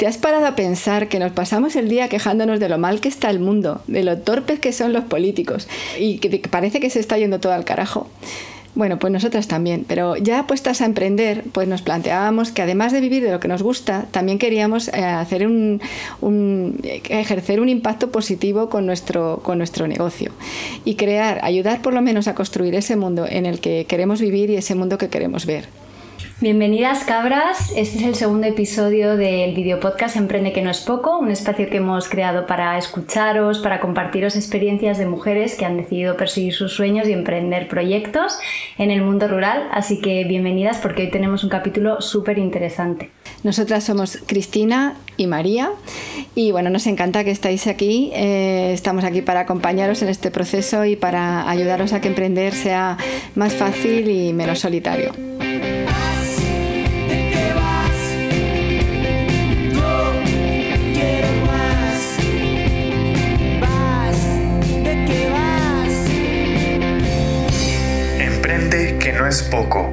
¿Te 0.00 0.06
has 0.06 0.16
parado 0.16 0.46
a 0.46 0.56
pensar 0.56 1.08
que 1.08 1.18
nos 1.18 1.30
pasamos 1.32 1.76
el 1.76 1.90
día 1.90 2.08
quejándonos 2.08 2.58
de 2.58 2.70
lo 2.70 2.78
mal 2.78 3.02
que 3.02 3.08
está 3.08 3.28
el 3.28 3.38
mundo, 3.38 3.82
de 3.86 4.02
lo 4.02 4.16
torpes 4.16 4.58
que 4.58 4.72
son 4.72 4.94
los 4.94 5.04
políticos 5.04 5.68
y 5.98 6.16
que 6.16 6.38
parece 6.48 6.80
que 6.80 6.88
se 6.88 7.00
está 7.00 7.18
yendo 7.18 7.38
todo 7.38 7.52
al 7.52 7.66
carajo? 7.66 8.08
Bueno, 8.74 8.98
pues 8.98 9.12
nosotras 9.12 9.46
también, 9.46 9.84
pero 9.86 10.16
ya 10.16 10.46
puestas 10.46 10.80
a 10.80 10.86
emprender, 10.86 11.44
pues 11.52 11.68
nos 11.68 11.82
planteábamos 11.82 12.50
que 12.50 12.62
además 12.62 12.94
de 12.94 13.02
vivir 13.02 13.22
de 13.22 13.30
lo 13.30 13.40
que 13.40 13.48
nos 13.48 13.62
gusta, 13.62 14.06
también 14.10 14.38
queríamos 14.38 14.88
eh, 14.88 15.04
hacer 15.04 15.46
un, 15.46 15.82
ejercer 17.10 17.60
un 17.60 17.68
impacto 17.68 18.10
positivo 18.10 18.70
con 18.70 18.86
nuestro, 18.86 19.40
con 19.42 19.58
nuestro 19.58 19.86
negocio 19.86 20.32
y 20.86 20.94
crear, 20.94 21.40
ayudar 21.44 21.82
por 21.82 21.92
lo 21.92 22.00
menos 22.00 22.26
a 22.26 22.34
construir 22.34 22.74
ese 22.74 22.96
mundo 22.96 23.26
en 23.28 23.44
el 23.44 23.60
que 23.60 23.84
queremos 23.84 24.22
vivir 24.22 24.48
y 24.48 24.56
ese 24.56 24.74
mundo 24.74 24.96
que 24.96 25.10
queremos 25.10 25.44
ver. 25.44 25.68
Bienvenidas 26.42 27.04
cabras, 27.04 27.70
este 27.76 27.98
es 27.98 28.04
el 28.04 28.14
segundo 28.14 28.46
episodio 28.46 29.18
del 29.18 29.54
video 29.54 29.78
podcast 29.78 30.16
Emprende 30.16 30.54
que 30.54 30.62
no 30.62 30.70
es 30.70 30.80
poco, 30.80 31.18
un 31.18 31.30
espacio 31.30 31.68
que 31.68 31.76
hemos 31.76 32.08
creado 32.08 32.46
para 32.46 32.78
escucharos, 32.78 33.58
para 33.58 33.78
compartiros 33.78 34.36
experiencias 34.36 34.96
de 34.96 35.04
mujeres 35.04 35.54
que 35.54 35.66
han 35.66 35.76
decidido 35.76 36.16
perseguir 36.16 36.54
sus 36.54 36.72
sueños 36.72 37.06
y 37.06 37.12
emprender 37.12 37.68
proyectos 37.68 38.38
en 38.78 38.90
el 38.90 39.02
mundo 39.02 39.28
rural, 39.28 39.68
así 39.70 40.00
que 40.00 40.24
bienvenidas 40.24 40.78
porque 40.78 41.02
hoy 41.02 41.10
tenemos 41.10 41.44
un 41.44 41.50
capítulo 41.50 42.00
súper 42.00 42.38
interesante. 42.38 43.10
Nosotras 43.42 43.84
somos 43.84 44.18
Cristina 44.24 44.96
y 45.18 45.26
María 45.26 45.70
y 46.34 46.52
bueno, 46.52 46.70
nos 46.70 46.86
encanta 46.86 47.22
que 47.22 47.32
estáis 47.32 47.66
aquí, 47.66 48.12
eh, 48.14 48.70
estamos 48.72 49.04
aquí 49.04 49.20
para 49.20 49.40
acompañaros 49.40 50.00
en 50.00 50.08
este 50.08 50.30
proceso 50.30 50.86
y 50.86 50.96
para 50.96 51.50
ayudaros 51.50 51.92
a 51.92 52.00
que 52.00 52.08
emprender 52.08 52.54
sea 52.54 52.96
más 53.34 53.52
fácil 53.52 54.08
y 54.08 54.32
menos 54.32 54.60
solitario. 54.60 55.29
Es 69.40 69.48
poco. 69.48 69.88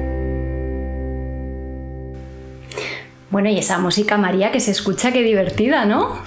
Bueno, 3.30 3.48
y 3.50 3.58
esa 3.58 3.78
música, 3.78 4.16
María, 4.16 4.52
que 4.52 4.60
se 4.60 4.70
escucha, 4.70 5.12
qué 5.12 5.22
divertida, 5.22 5.84
¿no? 5.84 6.18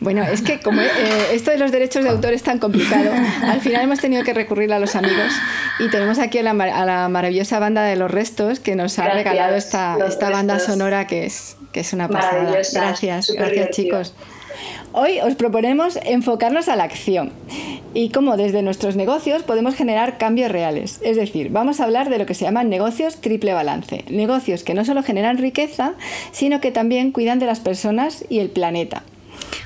Bueno, 0.00 0.22
es 0.22 0.42
que 0.42 0.60
como 0.60 0.80
eh, 0.80 0.86
esto 1.32 1.50
de 1.50 1.58
los 1.58 1.72
derechos 1.72 2.04
de 2.04 2.10
autor 2.10 2.32
es 2.32 2.42
tan 2.44 2.58
complicado, 2.58 3.10
al 3.42 3.60
final 3.60 3.82
hemos 3.82 3.98
tenido 3.98 4.22
que 4.22 4.32
recurrir 4.32 4.72
a 4.72 4.78
los 4.78 4.94
amigos 4.94 5.32
y 5.80 5.88
tenemos 5.88 6.18
aquí 6.20 6.38
a 6.38 6.42
la, 6.44 7.08
maravillosa 7.08 7.58
banda 7.58 7.82
de 7.82 7.96
Los 7.96 8.10
Restos 8.10 8.60
que 8.60 8.76
nos 8.76 8.98
ha 8.98 9.08
regalado 9.08 9.56
esta, 9.56 9.96
esta 10.06 10.30
banda 10.30 10.60
sonora 10.60 11.06
que 11.06 11.26
es, 11.26 11.56
que 11.72 11.80
es 11.80 11.92
una 11.92 12.08
pasada. 12.08 12.44
Gracias, 12.72 13.32
gracias 13.32 13.70
chicos. 13.70 14.14
Hoy 14.92 15.20
os 15.20 15.34
proponemos 15.34 15.98
enfocarnos 16.04 16.68
a 16.68 16.76
la 16.76 16.84
acción 16.84 17.32
y 17.94 18.10
cómo 18.10 18.36
desde 18.36 18.62
nuestros 18.62 18.96
negocios 18.96 19.42
podemos 19.42 19.74
generar 19.74 20.18
cambios 20.18 20.50
reales. 20.50 21.00
Es 21.02 21.16
decir, 21.16 21.50
vamos 21.50 21.80
a 21.80 21.84
hablar 21.84 22.10
de 22.10 22.18
lo 22.18 22.26
que 22.26 22.34
se 22.34 22.44
llaman 22.44 22.68
negocios 22.68 23.20
triple 23.20 23.52
balance. 23.52 24.04
Negocios 24.10 24.62
que 24.62 24.74
no 24.74 24.84
solo 24.84 25.02
generan 25.02 25.38
riqueza, 25.38 25.94
sino 26.32 26.60
que 26.60 26.70
también 26.70 27.12
cuidan 27.12 27.38
de 27.38 27.46
las 27.46 27.60
personas 27.60 28.24
y 28.28 28.40
el 28.40 28.50
planeta. 28.50 29.02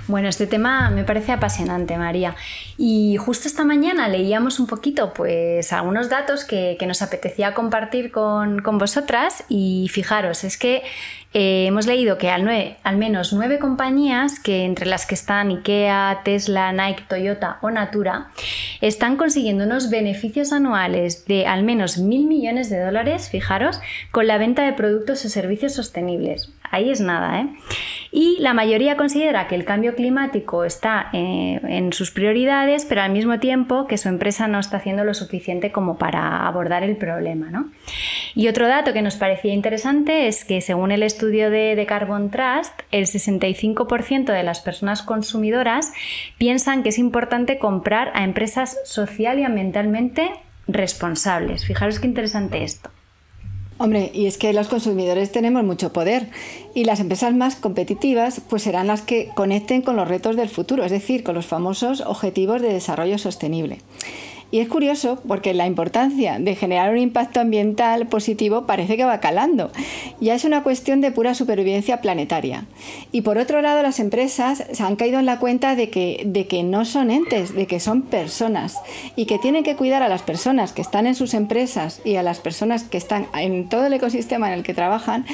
Bueno, 0.09 0.29
este 0.29 0.47
tema 0.47 0.91
me 0.91 1.05
parece 1.05 1.33
apasionante, 1.33 1.97
María. 1.97 2.35
Y 2.77 3.17
justo 3.17 3.47
esta 3.47 3.65
mañana 3.65 4.09
leíamos 4.09 4.59
un 4.59 4.67
poquito, 4.67 5.13
pues, 5.15 5.73
algunos 5.73 6.09
datos 6.09 6.45
que, 6.45 6.77
nos 6.87 7.03
apetecía 7.03 7.55
compartir 7.55 8.11
con, 8.11 8.61
con, 8.61 8.79
vosotras. 8.79 9.45
Y 9.49 9.89
fijaros, 9.91 10.43
es 10.43 10.59
que 10.59 10.83
eh, 11.35 11.67
hemos 11.67 11.87
leído 11.87 12.19
que 12.19 12.31
al, 12.31 12.77
al, 12.83 12.97
menos 12.97 13.33
nueve 13.33 13.59
compañías, 13.59 14.39
que 14.39 14.65
entre 14.65 14.87
las 14.87 15.07
que 15.07 15.15
están 15.15 15.51
IKEA, 15.51 16.21
Tesla, 16.25 16.73
Nike, 16.73 17.05
Toyota 17.09 17.59
o 17.63 17.71
Natura, 17.71 18.29
están 18.81 19.17
consiguiendo 19.17 19.65
unos 19.65 19.89
beneficios 19.89 20.53
anuales 20.53 21.25
de 21.27 21.47
al 21.47 21.63
menos 21.63 21.99
mil 21.99 22.27
millones 22.27 22.69
de 22.69 22.81
dólares, 22.81 23.31
fijaros, 23.31 23.81
con 24.11 24.27
la 24.27 24.37
venta 24.37 24.65
de 24.65 24.75
productos 24.75 25.25
o 25.25 25.29
servicios 25.29 25.75
sostenibles. 25.75 26.53
Ahí 26.71 26.91
es 26.91 27.01
nada, 27.01 27.41
¿eh? 27.41 27.49
Y 28.13 28.37
la 28.41 28.53
mayoría 28.53 28.99
considera 28.99 29.49
que 29.49 29.55
el 29.55 29.65
cambio 29.65 29.95
climático 29.95 30.65
está 30.65 31.09
eh, 31.15 31.61
en 31.65 31.95
sus 31.95 32.11
prioridades, 32.11 32.85
pero 32.85 33.01
al 33.01 33.11
mismo 33.11 33.39
tiempo 33.39 33.87
que 33.87 33.97
su 33.97 34.09
empresa 34.11 34.49
no 34.49 34.59
está 34.59 34.77
haciendo 34.77 35.03
lo 35.03 35.15
suficiente 35.15 35.73
como 35.73 35.97
para 35.97 36.47
abordar 36.47 36.83
el 36.83 36.97
problema, 36.97 37.51
¿no? 37.51 37.71
Y 38.35 38.49
otro 38.49 38.69
dato 38.69 38.93
que 38.93 39.03
nos 39.03 39.17
parecía 39.17 39.55
interesante 39.55 40.27
es 40.27 40.45
que 40.45 40.61
según 40.61 40.93
el 40.93 41.03
estudio 41.03 41.23
estudio 41.23 41.51
de, 41.51 41.87
Carbon 41.87 42.31
Trust, 42.31 42.81
el 42.91 43.05
65% 43.05 44.33
de 44.33 44.43
las 44.43 44.61
personas 44.61 45.03
consumidoras 45.03 45.93
piensan 46.37 46.83
que 46.83 46.89
es 46.89 46.99
importante 46.99 47.59
comprar 47.61 48.11
a 48.15 48.25
empresas 48.25 48.77
social 48.85 49.39
y 49.39 49.45
ambientalmente 49.45 50.33
responsables. 50.67 51.65
Fijaros 51.65 52.01
qué 52.01 52.09
interesante 52.09 52.65
esto. 52.65 52.91
Hombre, 53.83 54.13
y 54.15 54.27
es 54.27 54.39
que 54.39 54.53
los 54.53 54.69
consumidores 54.69 55.33
tenemos 55.33 55.65
mucho 55.65 55.93
poder 55.93 56.29
y 56.73 56.85
las 56.85 57.01
empresas 57.01 57.35
más 57.35 57.57
competitivas 57.57 58.41
pues 58.49 58.63
serán 58.63 58.87
las 58.87 59.03
que 59.03 59.31
conecten 59.35 59.83
con 59.83 59.97
los 59.97 60.07
retos 60.07 60.37
del 60.37 60.49
futuro, 60.49 60.85
es 60.85 60.93
decir, 60.93 61.25
con 61.25 61.35
los 61.35 61.47
famosos 61.47 62.01
objetivos 62.01 62.63
de 62.63 62.73
desarrollo 62.73 63.19
sostenible. 63.19 63.79
Y 64.53 64.61
es 64.61 64.69
curioso 64.69 65.19
porque 65.27 65.55
la 65.55 65.67
importancia 65.67 66.39
de 66.39 66.55
generar 66.55 66.93
un 66.93 66.99
impacto 66.99 67.41
ambiental 67.41 68.07
positivo 68.07 68.67
parece 68.67 68.99
que 68.99 69.05
va 69.05 69.19
calando. 69.19 69.73
Ya 70.21 70.35
es 70.35 70.45
una 70.45 70.63
cuestión 70.63 71.01
de 71.01 71.11
pura 71.11 71.35
supervivencia 71.35 72.03
planetaria. 72.03 72.67
Y 73.13 73.23
por 73.23 73.39
otro 73.39 73.63
lado, 73.63 73.83
las 73.83 73.99
empresas 73.99 74.63
se 74.71 74.83
han 74.83 74.97
caído 74.97 75.19
en 75.19 75.25
la 75.25 75.39
cuenta 75.39 75.75
de 75.75 75.89
que, 75.89 76.23
de 76.27 76.47
que 76.47 76.65
no 76.65 76.85
son 76.85 77.11
entes, 77.11 77.55
de 77.55 77.67
que 77.67 77.81
son 77.81 78.03
personas 78.03 78.79
y 79.17 79.25
que 79.25 79.39
tienen 79.39 79.65
que 79.65 79.75
cuidar 79.75 80.03
a 80.03 80.09
las 80.11 80.21
personas 80.21 80.73
que 80.73 80.83
están 80.83 81.07
en 81.07 81.15
sus 81.15 81.33
empresas 81.33 82.03
y 82.05 82.17
a 82.17 82.23
las 82.23 82.39
personas 82.39 82.83
que 82.83 82.99
están 82.99 83.29
en 83.35 83.71
todo 83.71 83.87
el 83.87 83.95
ecosistema 83.95 84.49
en 84.49 84.59
el 84.59 84.63
que 84.65 84.75
trabajan 84.75 85.25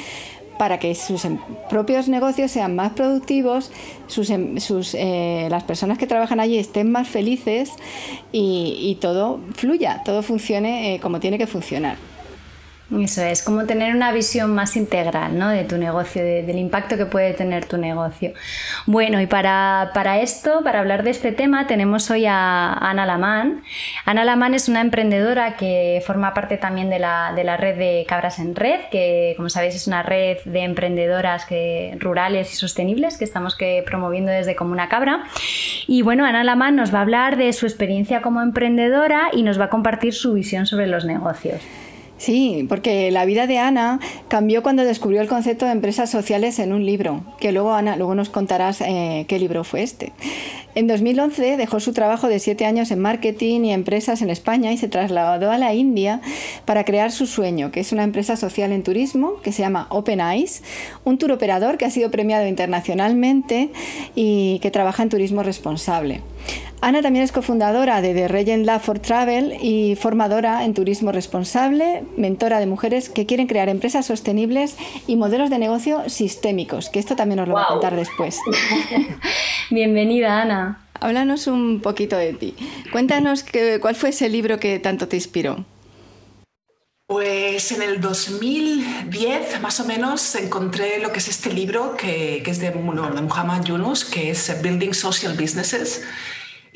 para 0.58 0.78
que 0.78 0.94
sus 0.94 1.24
em, 1.24 1.38
propios 1.70 2.08
negocios 2.08 2.50
sean 2.50 2.74
más 2.74 2.92
productivos, 2.92 3.70
sus, 4.06 4.30
em, 4.30 4.56
eh, 4.94 5.48
las 5.50 5.64
personas 5.64 5.98
que 5.98 6.06
trabajan 6.06 6.40
allí 6.40 6.58
estén 6.58 6.90
más 6.90 7.08
felices 7.08 7.72
y, 8.32 8.98
todo 9.00 9.40
fluya, 9.54 10.02
todo 10.04 10.22
funcione 10.22 10.94
eh, 10.94 11.00
como 11.00 11.20
tiene 11.20 11.38
que 11.38 11.46
funcionar. 11.46 12.07
Eso 12.90 13.22
es, 13.22 13.42
como 13.42 13.66
tener 13.66 13.94
una 13.94 14.12
visión 14.12 14.54
más 14.54 14.74
integral 14.74 15.38
¿no? 15.38 15.50
de 15.50 15.64
tu 15.64 15.76
negocio, 15.76 16.24
del 16.24 16.58
impacto 16.58 16.96
que 16.96 17.04
puede 17.04 17.34
tener 17.34 17.66
tu 17.66 17.76
negocio. 17.76 18.32
Bueno, 18.86 19.20
y 19.20 19.26
para, 19.26 19.90
esto, 20.22 20.62
para 20.64 20.80
hablar 20.80 21.02
de 21.02 21.10
este 21.10 21.32
tema, 21.32 21.66
tenemos 21.66 22.10
hoy 22.10 22.24
a 22.24 22.72
Ana 22.72 23.04
Lamán. 23.04 23.62
Ana 24.06 24.24
Lamán 24.24 24.54
es 24.54 24.70
una 24.70 24.80
emprendedora 24.80 25.56
que 25.56 26.02
forma 26.06 26.32
parte 26.32 26.56
también 26.56 26.88
de 26.88 26.98
la, 26.98 27.56
red 27.58 27.76
de 27.76 28.06
Cabras 28.08 28.38
en 28.38 28.54
Red, 28.54 28.80
que 28.90 29.34
como 29.36 29.50
sabéis 29.50 29.74
es 29.74 29.86
una 29.86 30.02
red 30.02 30.38
de 30.46 30.60
emprendedoras 30.60 31.46
rurales 31.98 32.50
y 32.54 32.56
sostenibles 32.56 33.18
que 33.18 33.24
estamos 33.24 33.54
que, 33.54 33.82
promoviendo 33.84 34.32
desde 34.32 34.56
Comuna 34.56 34.88
Cabra. 34.88 35.24
Y 35.86 36.00
bueno, 36.00 36.24
Ana 36.24 36.42
Lamán 36.42 36.76
nos 36.76 36.94
va 36.94 37.00
a 37.00 37.02
hablar 37.02 37.36
de 37.36 37.52
su 37.52 37.66
experiencia 37.66 38.22
como 38.22 38.40
emprendedora 38.40 39.28
y 39.30 39.42
nos 39.42 39.60
va 39.60 39.66
a 39.66 39.70
compartir 39.70 40.14
su 40.14 40.32
visión 40.32 40.64
sobre 40.64 40.86
los 40.86 41.04
negocios. 41.04 41.60
Sí, 42.18 42.66
porque 42.68 43.10
la 43.12 43.24
vida 43.24 43.46
de 43.46 43.58
Ana 43.58 44.00
cambió 44.26 44.62
cuando 44.62 44.84
descubrió 44.84 45.20
el 45.20 45.28
concepto 45.28 45.66
de 45.66 45.72
empresas 45.72 46.10
sociales 46.10 46.58
en 46.58 46.72
un 46.72 46.84
libro, 46.84 47.22
que 47.38 47.52
luego 47.52 47.72
Ana, 47.72 47.96
luego 47.96 48.14
nos 48.16 48.28
contarás 48.28 48.80
eh, 48.80 49.24
qué 49.28 49.38
libro 49.38 49.62
fue 49.62 49.82
este. 49.84 50.12
En 50.74 50.86
2011 50.86 51.56
dejó 51.56 51.80
su 51.80 51.92
trabajo 51.92 52.28
de 52.28 52.38
siete 52.38 52.66
años 52.66 52.90
en 52.90 53.00
marketing 53.00 53.62
y 53.62 53.72
empresas 53.72 54.22
en 54.22 54.30
España 54.30 54.70
y 54.72 54.76
se 54.76 54.88
trasladó 54.88 55.50
a 55.50 55.58
la 55.58 55.74
India 55.74 56.20
para 56.64 56.84
crear 56.84 57.10
su 57.10 57.26
sueño, 57.26 57.72
que 57.72 57.80
es 57.80 57.92
una 57.92 58.04
empresa 58.04 58.36
social 58.36 58.70
en 58.72 58.82
turismo 58.82 59.40
que 59.42 59.52
se 59.52 59.62
llama 59.62 59.86
Open 59.90 60.20
Eyes, 60.20 60.62
un 61.04 61.18
tour 61.18 61.32
operador 61.32 61.78
que 61.78 61.84
ha 61.84 61.90
sido 61.90 62.10
premiado 62.10 62.46
internacionalmente 62.46 63.70
y 64.14 64.58
que 64.60 64.70
trabaja 64.70 65.02
en 65.02 65.08
turismo 65.08 65.42
responsable. 65.42 66.22
Ana 66.80 67.02
también 67.02 67.24
es 67.24 67.32
cofundadora 67.32 68.00
de 68.00 68.14
The 68.14 68.28
Regent 68.28 68.64
Lab 68.64 68.80
for 68.80 69.00
Travel 69.00 69.56
y 69.60 69.96
formadora 69.96 70.64
en 70.64 70.74
turismo 70.74 71.10
responsable, 71.10 72.04
mentora 72.16 72.60
de 72.60 72.66
mujeres 72.66 73.08
que 73.08 73.26
quieren 73.26 73.48
crear 73.48 73.68
empresas 73.68 74.06
sostenibles 74.06 74.76
y 75.08 75.16
modelos 75.16 75.50
de 75.50 75.58
negocio 75.58 76.08
sistémicos, 76.08 76.88
que 76.88 77.00
esto 77.00 77.16
también 77.16 77.40
os 77.40 77.48
lo 77.48 77.54
voy 77.54 77.64
a 77.64 77.66
contar 77.66 77.96
después. 77.96 78.38
Bienvenida, 79.70 80.40
Ana. 80.40 80.67
Háblanos 81.00 81.46
un 81.46 81.80
poquito 81.80 82.16
de 82.16 82.32
ti. 82.32 82.54
Cuéntanos 82.92 83.44
cuál 83.80 83.94
fue 83.94 84.10
ese 84.10 84.28
libro 84.28 84.58
que 84.58 84.78
tanto 84.78 85.08
te 85.08 85.16
inspiró. 85.16 85.64
Pues 87.06 87.72
en 87.72 87.80
el 87.80 88.02
2010, 88.02 89.62
más 89.62 89.80
o 89.80 89.86
menos, 89.86 90.34
encontré 90.34 90.98
lo 91.00 91.10
que 91.10 91.20
es 91.20 91.28
este 91.28 91.50
libro, 91.50 91.96
que, 91.96 92.42
es 92.44 92.58
de, 92.58 92.70
de 92.70 93.22
Muhammad 93.22 93.64
Yunus, 93.64 94.04
que 94.04 94.30
es 94.30 94.60
Building 94.62 94.92
Social 94.92 95.34
Businesses 95.34 96.02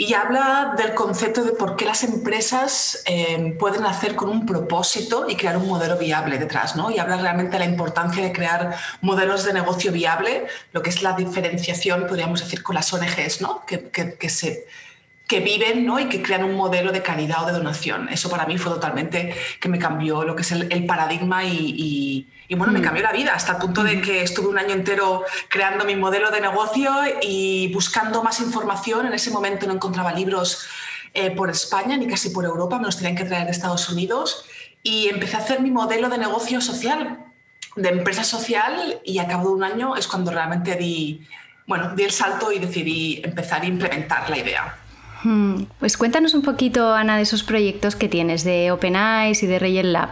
y 0.02 0.14
habla 0.14 0.74
del 0.76 0.94
concepto 0.94 1.44
de 1.44 1.52
por 1.52 1.76
qué 1.76 1.84
las 1.84 2.02
empresas 2.02 3.04
eh, 3.06 3.54
pueden 3.56 3.84
hacer 3.84 4.16
con 4.16 4.30
un 4.30 4.44
propósito 4.44 5.26
y 5.28 5.36
crear 5.36 5.56
un 5.56 5.68
modelo 5.68 5.96
viable 5.96 6.38
detrás, 6.38 6.74
¿no? 6.74 6.90
Y 6.90 6.98
habla 6.98 7.18
realmente 7.18 7.52
de 7.52 7.60
la 7.60 7.70
importancia 7.70 8.20
de 8.20 8.32
crear 8.32 8.74
modelos 9.00 9.44
de 9.44 9.52
negocio 9.52 9.92
viable, 9.92 10.48
lo 10.72 10.82
que 10.82 10.90
es 10.90 11.04
la 11.04 11.12
diferenciación, 11.12 12.08
podríamos 12.08 12.40
decir, 12.40 12.64
con 12.64 12.74
las 12.74 12.92
ONGs, 12.92 13.42
¿no? 13.42 13.64
Que, 13.64 13.90
que, 13.90 14.28
se 14.28 14.66
que 15.32 15.40
viven 15.40 15.86
¿no? 15.86 15.98
y 15.98 16.06
que 16.10 16.20
crean 16.20 16.44
un 16.44 16.54
modelo 16.54 16.92
de 16.92 17.02
calidad 17.02 17.44
o 17.44 17.46
de 17.46 17.52
donación. 17.52 18.08
Eso 18.10 18.28
para 18.28 18.44
mí 18.44 18.58
fue 18.58 18.70
totalmente 18.72 19.34
que 19.60 19.68
me 19.68 19.78
cambió 19.78 20.24
lo 20.24 20.36
que 20.36 20.42
es 20.42 20.52
el, 20.52 20.86
paradigma 20.86 21.44
y 21.44 22.26
y 22.52 22.54
bueno, 22.54 22.70
me 22.70 22.80
mm. 22.80 22.82
cambió 22.82 23.02
la 23.02 23.12
vida 23.12 23.32
hasta 23.34 23.52
el 23.52 23.58
punto 23.58 23.82
de 23.82 24.02
que 24.02 24.22
estuve 24.22 24.48
un 24.48 24.58
año 24.58 24.74
entero 24.74 25.24
creando 25.48 25.86
mi 25.86 25.96
modelo 25.96 26.30
de 26.30 26.38
negocio 26.38 26.92
y 27.22 27.72
buscando 27.72 28.22
más 28.22 28.40
información. 28.40 29.06
En 29.06 29.14
ese 29.14 29.30
momento 29.30 29.66
no 29.66 29.72
encontraba 29.72 30.12
libros 30.12 30.66
eh, 31.14 31.30
por 31.30 31.48
España 31.48 31.96
ni 31.96 32.06
casi 32.06 32.28
por 32.28 32.44
Europa, 32.44 32.78
me 32.78 32.84
los 32.84 32.98
tenían 32.98 33.16
que 33.16 33.24
traer 33.24 33.46
de 33.46 33.52
Estados 33.52 33.88
Unidos. 33.88 34.44
Y 34.82 35.08
empecé 35.08 35.36
a 35.36 35.38
hacer 35.38 35.62
mi 35.62 35.70
modelo 35.70 36.10
de 36.10 36.18
negocio 36.18 36.60
social, 36.60 37.24
de 37.74 37.88
empresa 37.88 38.22
social, 38.22 39.00
y 39.02 39.18
a 39.18 39.26
cabo 39.26 39.48
de 39.48 39.54
un 39.54 39.64
año 39.64 39.96
es 39.96 40.06
cuando 40.06 40.30
realmente 40.30 40.76
di, 40.76 41.26
bueno, 41.66 41.94
di 41.94 42.02
el 42.02 42.10
salto 42.10 42.52
y 42.52 42.58
decidí 42.58 43.22
empezar 43.24 43.62
a 43.62 43.66
implementar 43.66 44.28
la 44.28 44.36
idea. 44.36 44.81
Hmm, 45.22 45.64
pues 45.78 45.96
cuéntanos 45.96 46.34
un 46.34 46.42
poquito, 46.42 46.94
Ana, 46.94 47.16
de 47.16 47.22
esos 47.22 47.44
proyectos 47.44 47.94
que 47.94 48.08
tienes 48.08 48.42
de 48.42 48.72
Open 48.72 48.96
Eyes 48.96 49.42
y 49.42 49.46
de 49.46 49.60
Rail 49.60 49.92
Lab 49.92 50.10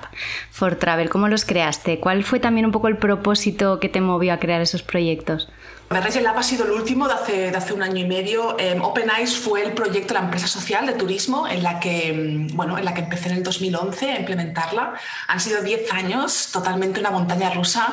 for 0.51 0.77
Travel. 0.77 1.11
¿Cómo 1.11 1.27
los 1.27 1.45
creaste? 1.45 1.99
¿Cuál 1.99 2.23
fue 2.23 2.39
también 2.39 2.67
un 2.67 2.73
poco 2.73 2.87
el 2.87 2.97
propósito 2.97 3.81
que 3.81 3.89
te 3.89 4.01
movió 4.01 4.33
a 4.33 4.39
crear 4.39 4.61
esos 4.61 4.83
proyectos? 4.83 5.49
Reyes 5.93 6.23
Lab 6.23 6.39
ha 6.39 6.43
sido 6.45 6.67
el 6.67 6.71
último 6.71 7.09
de 7.09 7.15
hace, 7.15 7.51
de 7.51 7.57
hace 7.57 7.73
un 7.73 7.83
año 7.83 7.97
y 7.97 8.07
medio. 8.07 8.57
Em, 8.61 8.81
Open 8.81 9.11
Eyes 9.11 9.37
fue 9.37 9.65
el 9.65 9.73
proyecto 9.73 10.15
de 10.15 10.21
la 10.21 10.27
empresa 10.27 10.47
social 10.47 10.87
de 10.87 10.93
turismo 10.93 11.49
en 11.49 11.65
la 11.65 11.81
que, 11.81 12.13
mm, 12.13 12.57
bueno, 12.57 12.79
en 12.79 12.85
la 12.85 12.95
que 12.95 13.01
empecé 13.01 13.29
en 13.29 13.39
el 13.39 13.43
2011 13.43 14.13
a 14.13 14.21
implementarla. 14.21 14.95
Han 15.27 15.41
sido 15.41 15.63
10 15.63 15.93
años, 15.93 16.51
totalmente 16.53 17.01
una 17.01 17.11
montaña 17.11 17.51
rusa, 17.51 17.93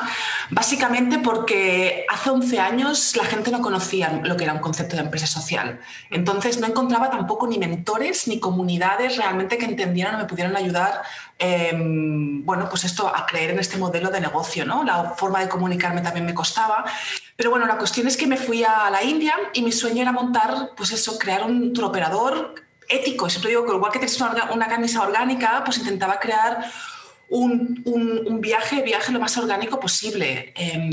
básicamente 0.50 1.18
porque 1.18 2.06
hace 2.08 2.30
11 2.30 2.60
años 2.60 3.16
la 3.16 3.24
gente 3.24 3.50
no 3.50 3.60
conocía 3.60 4.20
lo 4.22 4.36
que 4.36 4.44
era 4.44 4.52
un 4.52 4.60
concepto 4.60 4.94
de 4.94 5.02
empresa 5.02 5.26
social. 5.26 5.80
Entonces 6.10 6.60
no 6.60 6.68
encontraba 6.68 7.10
tampoco 7.10 7.48
ni 7.48 7.58
mentores 7.58 8.28
ni 8.28 8.38
comunidades 8.38 9.16
realmente 9.16 9.58
que 9.58 9.64
entendieran 9.64 10.14
o 10.14 10.18
me 10.18 10.26
pudieran 10.26 10.54
ayudar 10.54 11.02
Em, 11.40 12.44
bueno, 12.44 12.68
pues 12.68 12.84
esto, 12.84 13.06
a 13.06 13.24
creer 13.24 13.50
en 13.50 13.60
este 13.60 13.76
modelo 13.78 14.10
de 14.10 14.20
negocio, 14.20 14.64
¿no? 14.64 14.82
La 14.82 15.10
forma 15.10 15.40
de 15.40 15.48
comunicarme 15.48 16.00
también 16.00 16.26
me 16.26 16.34
costaba. 16.34 16.84
Pero 17.36 17.50
bueno, 17.50 17.64
la 17.66 17.78
es 17.96 18.16
que 18.16 18.26
me 18.26 18.36
fui 18.36 18.64
a 18.64 18.90
la 18.90 19.02
India 19.02 19.34
y 19.52 19.62
mi 19.62 19.72
sueño 19.72 20.02
era 20.02 20.12
montar, 20.12 20.70
pues 20.76 20.92
eso, 20.92 21.18
crear 21.18 21.44
un 21.44 21.72
tour 21.72 21.86
operador 21.86 22.54
ético. 22.88 23.28
Siempre 23.28 23.50
digo 23.50 23.66
que 23.66 23.74
igual 23.74 23.92
que 23.92 23.98
tienes 23.98 24.20
una, 24.20 24.50
una 24.52 24.68
camisa 24.68 25.02
orgánica, 25.02 25.62
pues 25.64 25.78
intentaba 25.78 26.18
crear 26.18 26.70
un, 27.28 27.82
un, 27.84 28.40
viaje, 28.40 28.82
viaje 28.82 29.12
lo 29.12 29.20
más 29.20 29.36
orgánico 29.36 29.78
posible. 29.78 30.52
Em, 30.56 30.90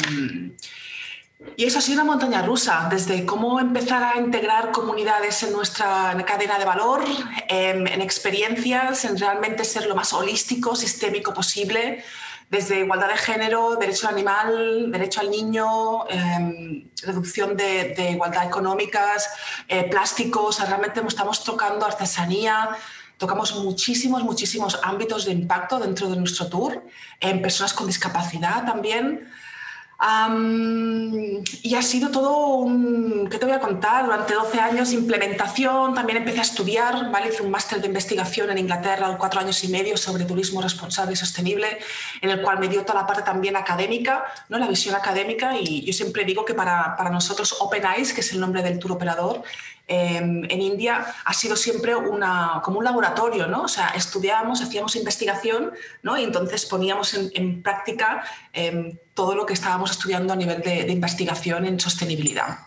y 1.57 1.65
eso 1.65 1.79
ha 1.79 1.81
sido 1.81 2.01
una 2.01 2.11
montaña 2.11 2.41
rusa, 2.41 2.87
desde 2.89 3.25
cómo 3.25 3.59
empezar 3.59 4.03
a 4.03 4.19
integrar 4.19 4.71
comunidades 4.71 5.43
en 5.43 5.53
nuestra 5.53 6.15
cadena 6.25 6.57
de 6.57 6.65
valor, 6.65 7.03
en, 7.47 7.87
experiencias, 8.01 9.05
en 9.05 9.17
realmente 9.17 9.63
ser 9.63 9.85
lo 9.85 9.95
más 9.95 10.11
holístico, 10.13 10.75
sistémico 10.75 11.33
posible, 11.33 12.03
desde 12.49 12.79
igualdad 12.79 13.09
de 13.09 13.17
género, 13.17 13.75
derecho 13.75 14.07
al 14.07 14.15
animal, 14.15 14.91
derecho 14.91 15.21
al 15.21 15.29
niño, 15.29 16.07
em, 16.09 16.89
reducción 17.01 17.57
de, 17.57 17.93
de, 17.95 18.11
igualdad 18.11 18.45
económicas, 18.45 19.29
eh, 19.67 19.89
plásticos, 19.89 20.59
realmente 20.67 21.01
estamos 21.07 21.43
tocando 21.43 21.85
artesanía, 21.85 22.69
tocamos 23.17 23.55
muchísimos, 23.55 24.23
muchísimos 24.23 24.79
ámbitos 24.83 25.25
de 25.25 25.31
impacto 25.31 25.79
dentro 25.79 26.09
de 26.09 26.17
nuestro 26.17 26.47
tour, 26.47 26.83
en 27.19 27.41
personas 27.41 27.73
con 27.73 27.87
discapacidad 27.87 28.65
también 28.65 29.27
y 29.97 31.75
ha 31.75 31.81
sido 31.81 32.11
todo 32.11 32.47
un, 32.57 33.29
¿qué 33.29 33.37
te 33.37 33.45
voy 33.45 33.55
a 33.55 33.59
contar? 33.59 34.05
Durante 34.05 34.33
12 34.33 34.59
años 34.59 34.91
implementación, 34.91 35.93
también 35.93 36.17
empecé 36.17 36.39
a 36.39 36.41
estudiar, 36.41 37.11
¿vale? 37.11 37.29
hice 37.29 37.43
un 37.43 37.51
máster 37.51 37.79
de 37.79 37.87
investigación 37.87 38.49
en 38.49 38.57
Inglaterra, 38.57 39.15
cuatro 39.17 39.39
años 39.39 39.63
y 39.63 39.69
medio 39.69 39.95
sobre 39.95 40.25
turismo 40.25 40.61
responsable 40.61 41.13
y 41.13 41.15
sostenible, 41.15 41.79
en 42.21 42.29
el 42.29 42.41
cual 42.41 42.59
me 42.59 42.67
dio 42.67 42.83
toda 42.83 43.01
la 43.01 43.07
parte 43.07 43.23
también 43.23 43.55
académica, 43.55 44.25
¿no? 44.49 44.57
la 44.57 44.67
visión 44.67 44.95
académica, 44.95 45.57
y 45.57 45.85
yo 45.85 45.93
siempre 45.93 46.25
digo 46.25 46.43
que 46.43 46.53
para, 46.53 46.95
para 46.97 47.09
nosotros 47.09 47.55
Open 47.59 47.83
Eyes, 47.85 48.13
que 48.13 48.21
es 48.21 48.33
el 48.33 48.41
nombre 48.41 48.61
del 48.61 48.79
tour 48.79 48.91
operador, 48.91 49.43
Em, 49.87 50.43
en 50.45 50.61
India 50.61 51.05
ha 51.25 51.33
sido 51.33 51.55
siempre 51.55 51.95
una, 51.95 52.61
como 52.63 52.79
un 52.79 52.85
laboratorio, 52.85 53.47
¿no? 53.47 53.63
O 53.63 53.67
sea, 53.67 53.89
estudiábamos, 53.89 54.61
hacíamos 54.61 54.95
investigación, 54.95 55.71
¿no? 56.01 56.17
Y 56.17 56.23
entonces 56.23 56.65
poníamos 56.65 57.13
en, 57.13 57.61
práctica 57.61 58.23
em, 58.51 58.97
todo 59.13 59.35
lo 59.35 59.45
que 59.45 59.53
estábamos 59.53 59.91
estudiando 59.91 60.33
a 60.33 60.35
nivel 60.35 60.61
de, 60.61 60.91
investigación 60.91 61.65
en 61.65 61.79
sostenibilidad. 61.79 62.59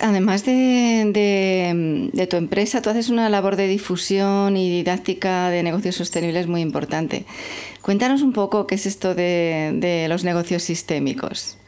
Además 0.00 0.44
de, 0.44 2.26
tu 2.30 2.36
empresa, 2.36 2.80
tú 2.80 2.90
haces 2.90 3.10
una 3.10 3.28
labor 3.28 3.56
de 3.56 3.66
difusión 3.68 4.56
y 4.56 4.70
didáctica 4.70 5.50
de 5.50 5.62
negocios 5.62 5.96
sostenibles 5.96 6.46
muy 6.46 6.62
importante. 6.62 7.26
Cuéntanos 7.82 8.22
un 8.22 8.32
poco 8.32 8.66
qué 8.66 8.76
es 8.76 8.86
esto 8.86 9.14
de 9.14 10.06
los 10.08 10.24
negocios 10.24 10.62
sistémicos. 10.62 11.58